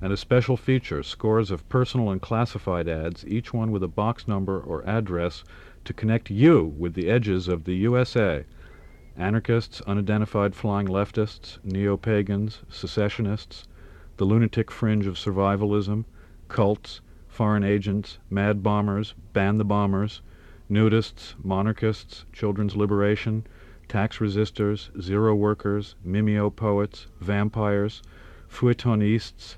and 0.00 0.12
a 0.12 0.16
special 0.16 0.56
feature, 0.56 1.02
scores 1.02 1.50
of 1.50 1.68
personal 1.68 2.10
and 2.10 2.22
classified 2.22 2.86
ads, 2.88 3.26
each 3.26 3.52
one 3.52 3.72
with 3.72 3.82
a 3.82 3.88
box 3.88 4.28
number 4.28 4.60
or 4.60 4.88
address 4.88 5.42
to 5.84 5.92
connect 5.92 6.30
you 6.30 6.72
with 6.78 6.94
the 6.94 7.10
edges 7.10 7.48
of 7.48 7.64
the 7.64 7.74
USA. 7.74 8.44
Anarchists, 9.16 9.80
unidentified 9.80 10.54
flying 10.54 10.86
leftists, 10.86 11.58
neo-pagans, 11.64 12.62
secessionists, 12.68 13.66
the 14.16 14.24
lunatic 14.24 14.70
fringe 14.70 15.08
of 15.08 15.16
survivalism, 15.16 16.04
cults, 16.46 17.00
foreign 17.34 17.64
agents, 17.64 18.18
mad 18.30 18.62
bombers, 18.62 19.12
ban 19.32 19.58
the 19.58 19.64
bombers, 19.64 20.22
nudists, 20.70 21.34
monarchists, 21.42 22.24
children's 22.32 22.76
liberation, 22.76 23.44
tax 23.88 24.18
resistors, 24.18 24.88
zero 25.02 25.34
workers, 25.34 25.96
mimeo 26.06 26.48
poets, 26.54 27.08
vampires, 27.20 28.02
feuilletonists, 28.48 29.56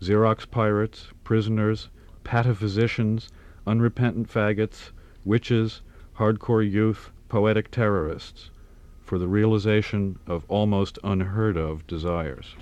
Xerox 0.00 0.48
pirates, 0.48 1.08
prisoners, 1.24 1.88
pataphysicians, 2.22 3.28
unrepentant 3.66 4.28
faggots, 4.28 4.92
witches, 5.24 5.82
hardcore 6.18 6.70
youth, 6.70 7.10
poetic 7.28 7.72
terrorists, 7.72 8.50
for 9.02 9.18
the 9.18 9.26
realization 9.26 10.16
of 10.28 10.44
almost 10.46 10.96
unheard 11.02 11.56
of 11.56 11.84
desires. 11.88 12.54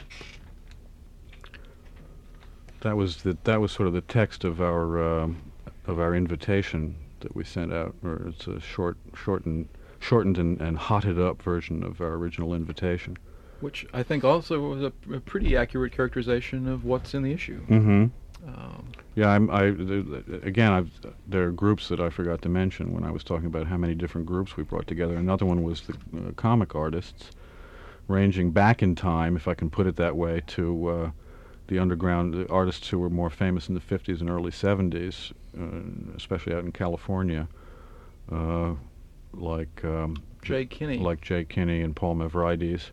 That 2.84 2.96
was 2.96 3.22
the, 3.22 3.36
that 3.44 3.60
was 3.60 3.72
sort 3.72 3.88
of 3.88 3.94
the 3.94 4.02
text 4.02 4.44
of 4.44 4.60
our 4.60 5.02
um, 5.02 5.42
of 5.86 5.98
our 5.98 6.14
invitation 6.14 6.94
that 7.20 7.34
we 7.34 7.42
sent 7.42 7.72
out, 7.72 7.94
or 8.04 8.28
it's 8.28 8.46
a 8.46 8.60
short, 8.60 8.96
shortened, 9.16 9.68
shortened 9.98 10.38
and, 10.38 10.60
and 10.60 10.76
hotted 10.78 11.18
up 11.18 11.42
version 11.42 11.82
of 11.82 12.00
our 12.00 12.12
original 12.12 12.54
invitation. 12.54 13.16
which 13.60 13.86
I 13.94 14.02
think 14.02 14.24
also 14.24 14.60
was 14.60 14.82
a, 14.82 14.92
a 15.12 15.20
pretty 15.20 15.56
accurate 15.56 15.92
characterization 15.92 16.68
of 16.68 16.84
what's 16.84 17.14
in 17.14 17.22
the 17.22 17.32
issue. 17.32 17.60
Mm-hmm. 17.66 18.06
Um, 18.46 18.84
Yeah, 19.14 19.28
I'm, 19.28 19.50
I 19.50 19.70
th- 19.70 20.04
th- 20.28 20.42
again, 20.42 20.72
I've, 20.72 20.90
there 21.26 21.44
are 21.46 21.50
groups 21.50 21.88
that 21.88 21.98
I 21.98 22.10
forgot 22.10 22.42
to 22.42 22.50
mention 22.50 22.92
when 22.92 23.04
I 23.04 23.10
was 23.10 23.24
talking 23.24 23.46
about 23.46 23.66
how 23.68 23.78
many 23.78 23.94
different 23.94 24.26
groups 24.26 24.58
we 24.58 24.64
brought 24.64 24.86
together. 24.86 25.16
Another 25.16 25.46
one 25.46 25.62
was 25.62 25.80
the 25.82 25.94
uh, 25.94 26.32
comic 26.36 26.74
artists, 26.74 27.30
ranging 28.06 28.50
back 28.50 28.82
in 28.82 28.94
time, 28.94 29.34
if 29.36 29.48
I 29.48 29.54
can 29.54 29.70
put 29.70 29.86
it 29.86 29.96
that 29.96 30.14
way, 30.14 30.42
to 30.48 30.88
uh, 30.88 31.10
the 31.68 31.78
underground 31.78 32.34
the 32.34 32.48
artists 32.50 32.88
who 32.88 32.98
were 32.98 33.10
more 33.10 33.30
famous 33.30 33.68
in 33.68 33.74
the 33.74 33.80
50s 33.80 34.20
and 34.20 34.28
early 34.28 34.50
70s, 34.50 35.32
uh, 35.58 36.14
especially 36.16 36.54
out 36.54 36.64
in 36.64 36.72
California, 36.72 37.48
uh, 38.30 38.74
like 39.32 39.84
um, 39.84 40.16
Jay 40.42 40.66
Kinney. 40.66 40.98
like 40.98 41.20
Jay 41.20 41.44
Kinney 41.44 41.80
and 41.80 41.96
Paul 41.96 42.16
Mavrides, 42.16 42.90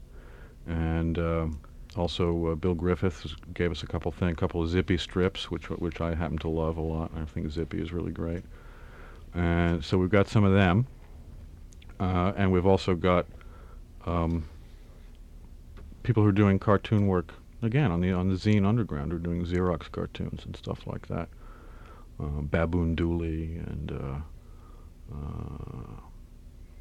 and 0.68 1.18
um 1.18 1.60
also 1.98 2.48
uh, 2.48 2.56
Bill 2.56 2.74
Griffith 2.74 3.26
gave 3.54 3.72
us 3.72 3.84
a 3.84 3.88
couple 3.88 4.12
thing, 4.12 4.36
couple 4.36 4.62
of 4.62 4.70
Zippy 4.70 4.98
strips, 4.98 5.52
which 5.52 5.70
which 5.70 6.00
I 6.00 6.16
happen 6.16 6.38
to 6.40 6.48
love 6.48 6.78
a 6.78 6.82
lot. 6.82 7.12
I 7.16 7.26
think 7.26 7.50
Zippy 7.52 7.82
is 7.82 7.92
really 7.92 8.12
great, 8.12 8.44
and 9.34 9.84
so 9.84 9.98
we've 9.98 10.10
got 10.10 10.28
some 10.28 10.44
of 10.44 10.54
them, 10.54 10.88
uh, 12.00 12.34
and 12.38 12.52
we've 12.52 12.66
also 12.66 12.96
got 12.96 13.26
um, 14.06 14.46
people 16.04 16.24
who 16.24 16.30
are 16.30 16.34
doing 16.34 16.60
cartoon 16.60 17.08
work 17.08 17.34
again 17.62 17.92
on 17.92 18.02
the 18.02 18.12
on 18.12 18.30
the 18.30 18.36
Zine 18.36 18.66
Underground, 18.66 19.12
who 19.12 19.18
are 19.18 19.20
doing 19.20 19.46
Xerox 19.46 19.92
cartoons 19.92 20.46
and 20.46 20.56
stuff 20.56 20.86
like 20.88 21.08
that. 21.08 21.30
Uh, 22.20 22.42
Baboon 22.42 22.96
Dooley 22.96 23.58
and. 23.66 23.92
Uh, 23.92 24.16
uh, 25.14 26.02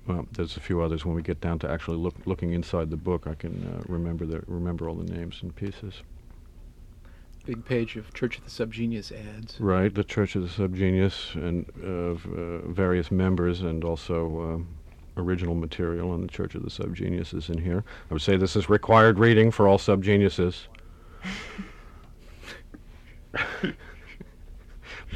well, 0.07 0.27
there's 0.33 0.57
a 0.57 0.61
few 0.61 0.81
others. 0.81 1.05
When 1.05 1.15
we 1.15 1.23
get 1.23 1.41
down 1.41 1.59
to 1.61 1.71
actually 1.71 1.99
look, 1.99 2.15
looking 2.25 2.53
inside 2.53 2.91
the 2.91 2.97
book, 2.97 3.27
I 3.27 3.35
can 3.35 3.63
uh, 3.65 3.83
remember 3.87 4.25
the 4.27 4.43
remember 4.47 4.89
all 4.89 4.95
the 4.95 5.13
names 5.13 5.41
and 5.43 5.55
pieces. 5.55 6.03
big 7.45 7.65
page 7.65 7.97
of 7.97 8.13
Church 8.15 8.39
of 8.39 8.45
the 8.45 8.51
Subgenius 8.51 9.13
ads. 9.13 9.61
Right, 9.61 9.95
the 9.95 10.05
Church 10.05 10.37
of 10.37 10.43
the 10.43 10.49
Subgenius 10.49 11.35
and 11.35 11.69
of 11.85 12.27
uh, 12.27 12.67
various 12.71 13.11
members, 13.11 13.61
and 13.61 13.85
also 13.85 14.41
um, 14.41 14.69
original 15.21 15.55
material 15.55 16.11
on 16.11 16.21
the 16.23 16.29
Church 16.29 16.55
of 16.55 16.63
the 16.63 16.71
Subgenius 16.71 17.35
is 17.35 17.49
in 17.49 17.59
here. 17.59 17.85
I 18.11 18.15
would 18.15 18.23
say 18.23 18.37
this 18.37 18.57
is 18.57 18.69
required 18.69 19.19
reading 19.19 19.51
for 19.51 19.69
all 19.69 19.79
subgeniuses. 19.79 20.67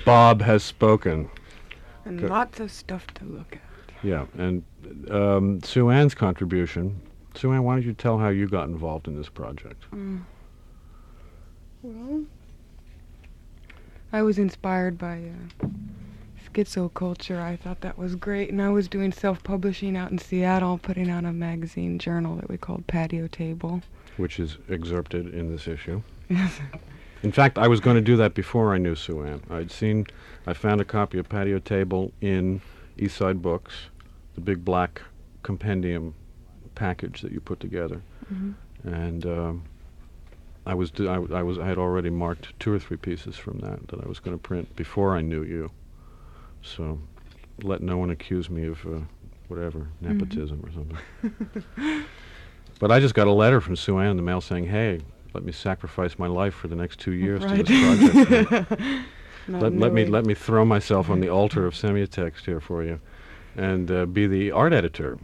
Bob 0.05 0.43
has 0.43 0.63
spoken. 0.63 1.31
And 2.05 2.21
Good. 2.21 2.31
lots 2.31 2.61
of 2.61 2.71
stuff 2.71 3.07
to 3.15 3.25
look 3.25 3.57
at. 3.57 3.63
Yeah, 4.05 4.27
and 4.37 4.63
um, 5.11 5.63
Sue 5.63 5.91
Ann's 5.91 6.15
contribution. 6.15 7.01
Sue 7.35 7.53
Ann, 7.53 7.65
why 7.65 7.75
don't 7.75 7.85
you 7.85 7.95
tell 7.95 8.19
how 8.19 8.29
you 8.29 8.47
got 8.47 8.69
involved 8.69 9.09
in 9.09 9.17
this 9.17 9.29
project? 9.29 9.85
Mm. 9.93 10.23
Well, 11.83 12.25
I 14.13 14.23
was 14.23 14.39
inspired 14.39 14.97
by 14.99 15.31
uh, 15.63 15.67
schizoculture. 16.55 17.41
I 17.41 17.57
thought 17.57 17.81
that 17.83 17.99
was 17.99 18.15
great, 18.15 18.51
and 18.51 18.63
I 18.63 18.71
was 18.71 18.89
doing 18.89 19.13
self-publishing 19.13 19.97
out 19.97 20.11
in 20.11 20.19
Seattle, 20.19 20.79
putting 20.79 21.11
out 21.11 21.25
a 21.25 21.33
magazine 21.33 21.99
journal 21.99 22.37
that 22.37 22.49
we 22.49 22.57
called 22.57 22.87
Patio 22.87 23.27
Table. 23.27 23.83
Which 24.17 24.39
is 24.39 24.59
excerpted 24.71 25.35
in 25.35 25.51
this 25.51 25.67
issue. 25.67 26.03
In 27.23 27.33
fact, 27.33 27.59
I 27.59 27.69
was 27.69 27.81
going 27.81 27.97
to 27.97 28.03
do 28.03 28.17
that 28.17 28.35
before 28.35 28.73
I 28.75 28.79
knew 28.79 28.95
Sue 28.95 29.25
Ann. 29.25 29.43
I'd 29.51 29.71
seen, 29.71 30.07
I 30.47 30.53
found 30.53 30.81
a 30.81 30.85
copy 30.85 31.19
of 31.19 31.29
Patio 31.29 31.59
Table 31.59 32.13
in 32.21 32.61
Eastside 32.99 33.43
Books, 33.43 33.75
the 34.35 34.41
big 34.41 34.65
black 34.65 35.03
compendium 35.43 36.15
package 36.75 37.21
that 37.23 37.33
you 37.33 37.41
put 37.41 37.61
together, 37.61 38.03
Mhm. 38.33 38.55
and 38.85 39.27
um, 39.27 39.63
I 40.67 40.75
was, 40.75 40.91
do- 40.91 41.09
I, 41.11 41.15
w- 41.15 41.35
I 41.35 41.43
was, 41.43 41.59
I 41.59 41.67
had 41.67 41.79
already 41.79 42.11
marked 42.11 42.59
two 42.59 42.73
or 42.73 42.79
three 42.79 42.97
pieces 42.97 43.37
from 43.37 43.59
that 43.61 43.87
that 43.89 44.01
I 44.03 44.09
was 44.09 44.19
going 44.21 44.37
to 44.37 44.43
print 44.43 44.75
before 44.77 45.15
I 45.17 45.21
knew 45.21 45.43
you. 45.43 45.71
So, 46.65 46.99
let 47.63 47.83
no 47.83 47.97
one 47.99 48.11
accuse 48.11 48.49
me 48.51 48.67
of 48.67 48.85
uh, 48.87 49.01
whatever 49.49 49.87
nepotism 50.01 50.61
or 50.65 50.73
something. 50.73 52.05
But 52.81 52.91
I 52.91 52.99
just 52.99 53.15
got 53.15 53.29
a 53.29 53.33
letter 53.33 53.61
from 53.61 53.77
Sue 53.77 53.99
Ann 53.99 54.11
in 54.11 54.17
the 54.17 54.23
mail 54.23 54.41
saying, 54.41 54.67
"Hey, 54.67 55.01
let 55.33 55.45
me 55.45 55.53
sacrifice 55.53 56.19
my 56.19 56.27
life 56.27 56.55
for 56.55 56.67
the 56.67 56.75
next 56.75 56.99
two 56.99 57.13
years 57.13 57.45
Right. 57.45 57.59
to 57.59 57.63
this 57.63 58.27
project. 58.27 58.81
Let, 59.49 59.77
let 59.77 59.93
me 59.93 60.07
let 60.07 60.25
me 60.25 60.33
throw 60.35 60.65
myself 60.65 61.09
on 61.11 61.21
the 61.21 61.29
altar 61.39 61.67
of 61.67 61.75
semiotext 61.75 62.47
here 62.47 62.61
for 62.61 62.83
you, 62.83 62.99
and 63.57 63.91
uh, 63.91 64.07
be 64.07 64.27
the 64.27 64.51
art 64.51 64.73
editor 64.73 65.19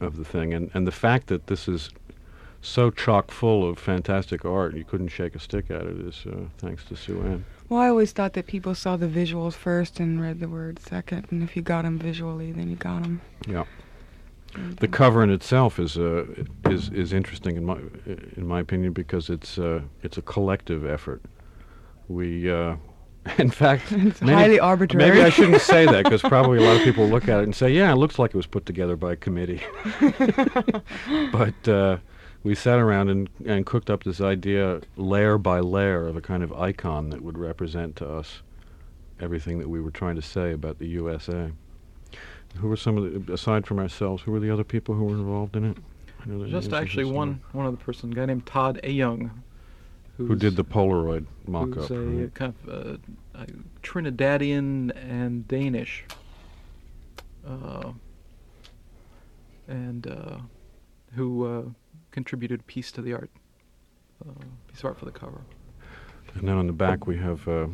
of 0.00 0.16
the 0.16 0.24
thing. 0.24 0.52
And 0.52 0.70
and 0.74 0.86
the 0.86 0.92
fact 0.92 1.28
that 1.28 1.46
this 1.46 1.68
is 1.68 1.88
so 2.60 2.90
chock 2.90 3.30
full 3.30 3.66
of 3.68 3.78
fantastic 3.78 4.44
art, 4.44 4.74
you 4.76 4.84
couldn't 4.84 5.08
shake 5.08 5.34
a 5.36 5.38
stick 5.38 5.70
at 5.70 5.82
it, 5.86 5.96
is 6.00 6.26
uh, 6.26 6.40
thanks 6.58 6.84
to 6.86 6.96
Sue 6.96 7.20
Ann. 7.22 7.44
Well, 7.68 7.80
I 7.80 7.88
always 7.88 8.12
thought 8.12 8.34
that 8.34 8.46
people 8.46 8.74
saw 8.74 8.96
the 8.96 9.06
visuals 9.08 9.54
first 9.54 9.98
and 9.98 10.20
read 10.20 10.38
the 10.40 10.48
words 10.48 10.82
second, 10.82 11.26
and 11.30 11.42
if 11.42 11.56
you 11.56 11.62
got 11.62 11.82
them 11.82 11.98
visually, 11.98 12.52
then 12.52 12.68
you 12.68 12.76
got 12.76 13.02
them. 13.02 13.20
Yeah. 13.48 13.64
The 14.78 14.86
cover 14.86 15.22
in 15.24 15.30
itself 15.30 15.80
is 15.80 15.96
uh, 15.98 16.26
is 16.70 16.88
is 16.90 17.12
interesting 17.12 17.56
in 17.56 17.64
my 17.64 17.78
in 18.36 18.46
my 18.46 18.60
opinion 18.60 18.92
because 18.92 19.28
it's 19.28 19.58
uh, 19.58 19.80
it's 20.04 20.16
a 20.16 20.22
collective 20.22 20.84
effort. 20.86 21.22
We, 22.06 22.48
uh, 22.48 22.76
in 23.38 23.50
fact, 23.50 23.84
It's 23.90 24.20
many- 24.20 24.32
highly 24.34 24.60
arbitrary. 24.60 25.10
Maybe 25.10 25.24
I 25.24 25.30
shouldn't 25.30 25.60
say 25.60 25.86
that 25.86 26.04
because 26.04 26.22
probably 26.34 26.58
a 26.58 26.60
lot 26.60 26.76
of 26.76 26.82
people 26.84 27.08
look 27.08 27.26
at 27.28 27.40
it 27.40 27.44
and 27.44 27.54
say, 27.56 27.70
"Yeah, 27.72 27.90
it 27.90 27.96
looks 27.96 28.16
like 28.16 28.30
it 28.30 28.36
was 28.36 28.46
put 28.46 28.64
together 28.64 28.94
by 28.94 29.14
a 29.14 29.16
committee." 29.16 29.60
but 31.32 31.68
uh, 31.68 31.96
we 32.44 32.54
sat 32.54 32.78
around 32.78 33.08
and 33.08 33.28
and 33.46 33.66
cooked 33.66 33.90
up 33.90 34.04
this 34.04 34.20
idea 34.20 34.80
layer 34.96 35.36
by 35.38 35.58
layer 35.58 36.06
of 36.06 36.16
a 36.16 36.20
kind 36.20 36.44
of 36.44 36.52
icon 36.52 37.10
that 37.10 37.22
would 37.22 37.38
represent 37.38 37.96
to 37.96 38.08
us 38.08 38.42
everything 39.18 39.58
that 39.58 39.68
we 39.68 39.80
were 39.80 39.90
trying 39.90 40.14
to 40.14 40.22
say 40.22 40.52
about 40.52 40.78
the 40.78 40.86
USA. 40.86 41.50
Who 42.58 42.68
were 42.68 42.76
some 42.76 42.96
of 42.96 43.26
the, 43.26 43.32
aside 43.32 43.66
from 43.66 43.80
ourselves, 43.80 44.22
who 44.22 44.30
were 44.30 44.38
the 44.38 44.50
other 44.50 44.62
people 44.62 44.94
who 44.94 45.04
were 45.04 45.16
involved 45.16 45.56
in 45.56 45.64
it? 45.64 45.76
I 46.20 46.28
know 46.28 46.46
Just 46.46 46.72
actually 46.72 47.04
one 47.04 47.40
one 47.52 47.66
other 47.66 47.76
person, 47.76 48.12
a 48.12 48.14
guy 48.14 48.26
named 48.26 48.46
Todd 48.46 48.78
A. 48.84 48.90
Young, 48.90 49.42
Who 50.18 50.36
did 50.36 50.54
the 50.54 50.64
Polaroid 50.64 51.26
mock-up? 51.46 51.88
Who's 51.88 51.90
a 51.90 51.98
right? 51.98 52.34
kind 52.34 52.54
of 52.66 52.68
uh, 52.68 52.96
a 53.34 53.46
Trinidadian 53.82 54.92
and 54.94 55.48
Danish, 55.48 56.04
uh, 57.46 57.92
and 59.66 60.06
uh, 60.06 60.38
who 61.14 61.44
uh, 61.44 61.62
contributed 62.14 62.60
a 62.60 62.62
piece 62.62 62.92
to 62.92 63.02
the 63.02 63.12
art, 63.12 63.28
uh, 64.24 64.32
piece 64.68 64.78
of 64.78 64.84
art 64.86 64.98
for 64.98 65.04
the 65.04 65.10
cover. 65.10 65.40
And 66.34 66.48
then 66.48 66.56
on 66.56 66.68
the 66.68 66.72
back 66.72 67.06
we 67.06 67.16
have 67.18 67.46
uh, 67.48 67.66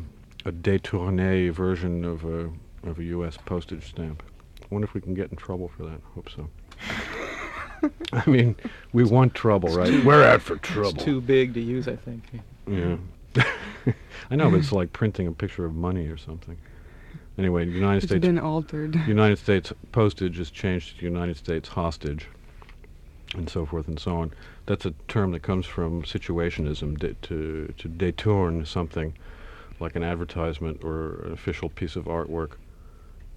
a 0.45 0.51
détourné 0.51 1.51
version 1.51 2.03
of 2.03 2.25
a 2.25 2.49
of 2.83 2.97
a 2.97 3.03
U.S. 3.03 3.37
postage 3.45 3.87
stamp. 3.87 4.23
I 4.63 4.65
wonder 4.71 4.85
if 4.85 4.95
we 4.95 5.01
can 5.01 5.13
get 5.13 5.29
in 5.29 5.37
trouble 5.37 5.67
for 5.67 5.83
that. 5.83 6.01
Hope 6.15 6.29
so. 6.35 6.49
I 8.13 8.27
mean, 8.27 8.55
we 8.91 9.03
want 9.03 9.35
trouble, 9.35 9.69
right? 9.69 10.03
We're 10.03 10.23
out 10.23 10.41
for 10.41 10.55
trouble. 10.57 10.95
It's 10.95 11.03
too 11.03 11.21
big 11.21 11.53
to 11.53 11.61
use, 11.61 11.87
I 11.87 11.95
think. 11.95 12.23
Yeah. 12.67 12.97
I 14.31 14.35
know, 14.35 14.49
but 14.49 14.59
it's 14.59 14.71
like 14.71 14.91
printing 14.93 15.27
a 15.27 15.31
picture 15.31 15.65
of 15.65 15.75
money 15.75 16.07
or 16.07 16.17
something. 16.17 16.57
Anyway, 17.37 17.65
the 17.65 17.71
United 17.71 17.97
It's 17.97 18.05
States 18.07 18.25
been 18.25 18.39
altered. 18.39 18.95
United 19.07 19.37
States 19.37 19.71
postage 19.91 20.39
is 20.39 20.49
changed 20.49 20.99
to 20.99 21.05
United 21.05 21.37
States 21.37 21.69
hostage, 21.69 22.27
and 23.33 23.49
so 23.49 23.65
forth 23.65 23.87
and 23.87 23.99
so 23.99 24.17
on. 24.17 24.31
That's 24.65 24.85
a 24.85 24.91
term 25.07 25.31
that 25.31 25.41
comes 25.41 25.65
from 25.65 26.03
situationism, 26.03 26.99
de- 26.99 27.13
to 27.13 27.73
to 27.77 27.87
detourn 27.89 28.65
something, 28.67 29.13
like 29.79 29.95
an 29.95 30.03
advertisement 30.03 30.83
or 30.83 31.21
an 31.25 31.33
official 31.33 31.69
piece 31.69 31.95
of 31.95 32.05
artwork. 32.05 32.51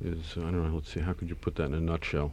Is 0.04 0.18
I 0.36 0.40
don't 0.40 0.62
know. 0.68 0.74
Let's 0.74 0.92
see. 0.92 1.00
How 1.00 1.12
could 1.12 1.28
you 1.28 1.34
put 1.36 1.54
that 1.56 1.64
in 1.66 1.74
a 1.74 1.80
nutshell? 1.80 2.32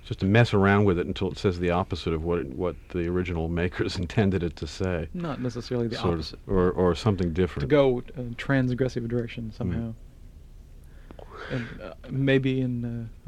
It's 0.00 0.08
just 0.08 0.20
to 0.20 0.26
mess 0.26 0.52
around 0.54 0.84
with 0.84 0.98
it 0.98 1.06
until 1.06 1.30
it 1.32 1.38
says 1.38 1.58
the 1.58 1.70
opposite 1.70 2.12
of 2.12 2.22
what 2.24 2.38
it, 2.40 2.46
what 2.48 2.76
the 2.90 3.08
original 3.08 3.48
makers 3.48 3.96
intended 4.04 4.42
it 4.42 4.54
to 4.56 4.66
say. 4.66 5.08
Not 5.14 5.40
necessarily 5.40 5.88
the 5.88 5.96
Sort 5.96 6.06
of- 6.14 6.20
opposite. 6.20 6.38
or 6.46 6.70
or 6.70 6.94
something 6.94 7.32
different. 7.32 7.62
To 7.62 7.66
go 7.66 7.98
uh, 8.16 8.20
transgressive 8.36 9.08
direction 9.08 9.52
somehow. 9.52 9.94
And 11.50 11.66
uh, 11.82 11.94
maybe 12.10 12.60
in 12.60 12.84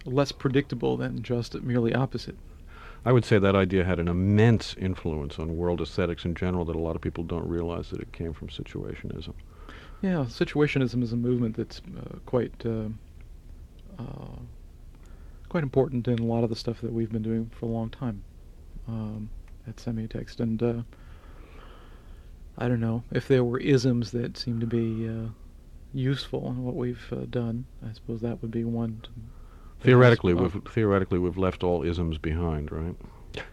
uh, 0.07 0.09
less 0.11 0.33
predictable 0.33 0.97
than 0.97 1.23
just 1.23 1.55
merely 1.63 1.95
opposite. 1.95 2.37
I 3.07 3.13
would 3.13 3.25
say 3.25 3.39
that 3.39 3.55
idea 3.55 3.85
had 3.85 4.01
an 4.01 4.09
immense 4.09 4.75
influence 4.77 5.39
on 5.39 5.57
world 5.57 5.81
aesthetics 5.81 6.25
in 6.25 6.35
general 6.35 6.65
that 6.65 6.75
a 6.75 6.81
lot 6.81 6.97
of 6.97 7.03
people 7.03 7.23
don't 7.23 7.49
realize 7.49 7.91
that 7.91 8.01
it 8.01 8.13
came 8.13 8.33
from 8.33 8.49
situationism. 8.49 9.33
Yeah, 10.03 10.27
situationism 10.29 11.05
is 11.05 11.13
a 11.13 11.17
movement 11.17 11.57
that's 11.57 11.81
uh, 11.97 12.17
quite 12.27 12.53
uh, 12.67 12.89
uh, 13.97 14.41
quite 15.49 15.63
important 15.63 16.09
in 16.09 16.19
a 16.19 16.25
lot 16.25 16.43
of 16.43 16.51
the 16.51 16.57
stuff 16.57 16.81
that 16.81 16.93
we've 16.93 17.13
been 17.13 17.23
doing 17.23 17.49
for 17.55 17.67
a 17.67 17.69
long 17.69 17.91
time 17.91 18.25
um, 18.89 19.31
at 19.69 19.77
Semiotext. 19.77 20.41
And 20.41 20.61
uh, 20.61 20.83
I 22.59 22.67
don't 22.67 22.81
know 22.81 23.05
if 23.13 23.29
there 23.29 23.45
were 23.45 23.61
isms 23.61 24.11
that 24.11 24.37
seem 24.37 24.59
to 24.59 24.67
be 24.67 25.09
uh, 25.09 25.29
useful 25.95 26.49
in 26.49 26.65
what 26.65 26.75
we've 26.75 27.13
uh, 27.13 27.27
done. 27.31 27.67
I 27.89 27.93
suppose 27.93 28.21
that 28.23 28.43
would 28.43 28.51
be 28.51 28.65
one. 28.65 29.03
To 29.81 29.85
Theoretically, 29.87 30.35
we've 30.35 30.57
theoretically 30.71 31.19
we've 31.19 31.39
left 31.39 31.63
all 31.63 31.83
isms 31.83 32.19
behind, 32.19 32.73
right? 32.73 32.97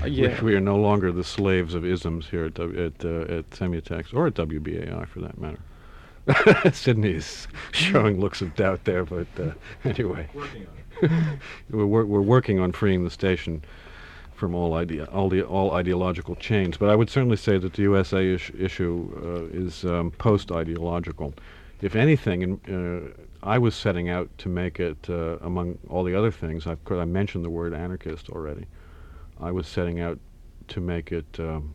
Uh, 0.00 0.04
We- 0.04 0.10
yeah. 0.10 0.40
we, 0.44 0.54
are 0.54 0.60
no 0.60 0.76
longer 0.76 1.10
the 1.10 1.24
slaves 1.24 1.74
of 1.74 1.84
isms 1.84 2.28
here 2.28 2.44
at 2.44 2.54
w, 2.54 2.86
at 2.86 3.04
uh, 3.04 3.22
at 3.38 3.50
Semiotext 3.50 4.14
or 4.14 4.28
at 4.28 4.34
WBAI 4.34 5.08
for 5.08 5.18
that 5.20 5.36
matter. 5.40 5.58
Sydney 6.72 7.10
is 7.14 7.48
showing 7.72 8.20
looks 8.20 8.40
of 8.40 8.54
doubt 8.54 8.84
there, 8.84 9.04
but 9.04 9.26
uh, 9.40 9.50
anyway, 9.84 10.28
we're 11.70 11.84
wor- 11.86 12.06
we're 12.06 12.20
working 12.20 12.60
on 12.60 12.70
freeing 12.70 13.02
the 13.02 13.10
station 13.10 13.64
from 14.34 14.54
all 14.54 14.74
idea 14.74 15.06
all 15.06 15.28
the 15.28 15.42
all 15.42 15.72
ideological 15.72 16.36
chains. 16.36 16.76
But 16.76 16.90
I 16.90 16.94
would 16.94 17.10
certainly 17.10 17.36
say 17.36 17.58
that 17.58 17.72
the 17.72 17.82
USA 17.82 18.34
ish, 18.34 18.52
issue 18.56 19.10
uh, 19.20 19.56
is 19.56 19.84
um, 19.84 20.12
post 20.12 20.52
ideological. 20.52 21.34
If 21.80 21.94
anything, 21.94 22.42
in, 22.42 23.14
uh, 23.14 23.22
I 23.46 23.58
was 23.58 23.74
setting 23.74 24.08
out 24.08 24.28
to 24.38 24.48
make 24.48 24.80
it 24.80 25.08
uh, 25.08 25.36
among 25.40 25.78
all 25.88 26.02
the 26.02 26.14
other 26.14 26.30
things. 26.32 26.66
I've, 26.66 26.78
I 26.90 27.04
mentioned 27.04 27.44
the 27.44 27.50
word 27.50 27.72
anarchist 27.72 28.30
already. 28.30 28.66
I 29.40 29.52
was 29.52 29.68
setting 29.68 30.00
out 30.00 30.18
to 30.68 30.80
make 30.80 31.12
it 31.12 31.38
um, 31.38 31.74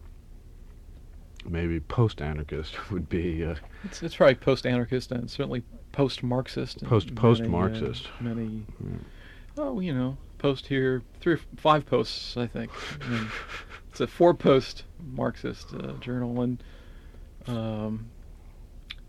maybe 1.45 1.79
post-anarchist 1.79 2.75
would 2.91 3.07
be 3.07 3.45
uh, 3.45 3.55
It's, 3.85 4.03
it's 4.03 4.15
probably 4.15 4.35
post-anarchist 4.35 5.11
and 5.11 5.29
certainly 5.31 5.63
post-Marxist. 5.93 6.81
and 6.81 6.89
Post- 6.89 7.07
many, 7.07 7.17
uh, 7.17 7.21
post-Marxist. 7.21 8.09
Many, 8.19 8.65
Mm. 8.83 8.99
oh, 9.57 9.79
you 9.79 9.93
know, 9.93 10.17
post 10.37 10.67
here, 10.67 11.01
three 11.21 11.33
or 11.33 11.37
f- 11.37 11.45
five 11.55 11.85
posts, 11.85 12.35
I 12.35 12.47
think. 12.47 12.71
I 13.05 13.07
mean, 13.09 13.27
it's 13.89 14.01
a 14.01 14.07
four-post 14.07 14.83
Marxist 15.15 15.73
uh, 15.73 15.93
journal, 15.93 16.41
and 16.41 16.61
um, 17.47 18.09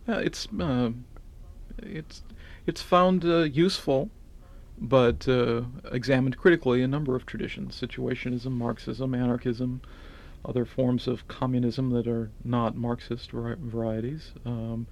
yeah, 0.09 0.19
it's 0.19 0.49
uh, 0.61 0.91
it's 1.79 2.23
it's 2.67 2.83
found 2.83 3.25
uh, 3.25 3.43
useful, 3.43 4.11
but 4.79 5.29
uh, 5.29 5.63
examined 5.93 6.37
critically 6.39 6.83
a 6.83 6.89
number 6.89 7.15
of 7.17 7.27
traditions: 7.27 7.81
situationism, 7.81 8.53
Marxism, 8.53 9.15
anarchism, 9.15 9.81
other 10.45 10.65
forms 10.65 11.07
of 11.07 11.27
communism 11.29 11.91
that 11.91 12.07
are 12.07 12.31
not 12.45 12.77
Marxist 12.77 13.31
vari- 13.31 13.57
varieties. 13.61 14.33
Um, 14.45 14.87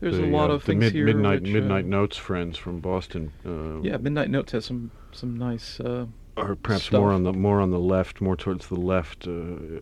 there's 0.00 0.16
the, 0.16 0.24
a 0.24 0.26
lot 0.26 0.50
uh, 0.50 0.54
of 0.54 0.64
things 0.64 0.80
mid- 0.80 0.92
here. 0.92 1.06
midnight 1.06 1.42
which, 1.42 1.50
uh, 1.50 1.54
midnight 1.54 1.86
notes 1.86 2.16
friends 2.16 2.58
from 2.58 2.80
Boston. 2.80 3.32
Uh, 3.46 3.80
Yeah, 3.80 3.96
Midnight 3.98 4.30
Notes 4.30 4.52
has 4.52 4.64
some 4.64 4.90
some 5.12 5.36
nice. 5.36 5.80
Uh, 5.80 6.06
or 6.36 6.56
perhaps 6.56 6.84
stuff. 6.86 7.00
more 7.00 7.12
on 7.12 7.22
the 7.22 7.32
more 7.32 7.60
on 7.60 7.70
the 7.70 7.78
left, 7.78 8.20
more 8.20 8.36
towards 8.36 8.66
the 8.66 8.80
left 8.80 9.26
uh, 9.28 9.80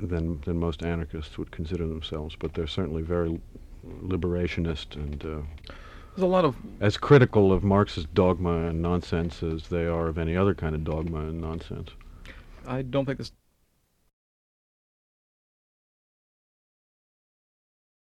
than 0.00 0.40
than 0.40 0.58
most 0.58 0.82
anarchists 0.82 1.36
would 1.36 1.50
consider 1.50 1.86
themselves. 1.86 2.36
But 2.38 2.54
they're 2.54 2.66
certainly 2.66 3.02
very 3.02 3.40
liberationist 4.02 4.94
and 4.96 5.24
uh, 5.24 5.40
There's 6.14 6.22
a 6.22 6.26
lot 6.26 6.44
of 6.44 6.56
as 6.80 6.96
critical 6.96 7.52
of 7.52 7.62
Marxist 7.62 8.12
dogma 8.14 8.68
and 8.68 8.82
nonsense 8.82 9.42
as 9.42 9.68
they 9.68 9.86
are 9.86 10.08
of 10.08 10.18
any 10.18 10.36
other 10.36 10.54
kind 10.54 10.74
of 10.74 10.84
dogma 10.84 11.20
and 11.20 11.40
nonsense. 11.40 11.90
I 12.66 12.82
don't 12.82 13.06
think 13.06 13.18
this 13.18 13.32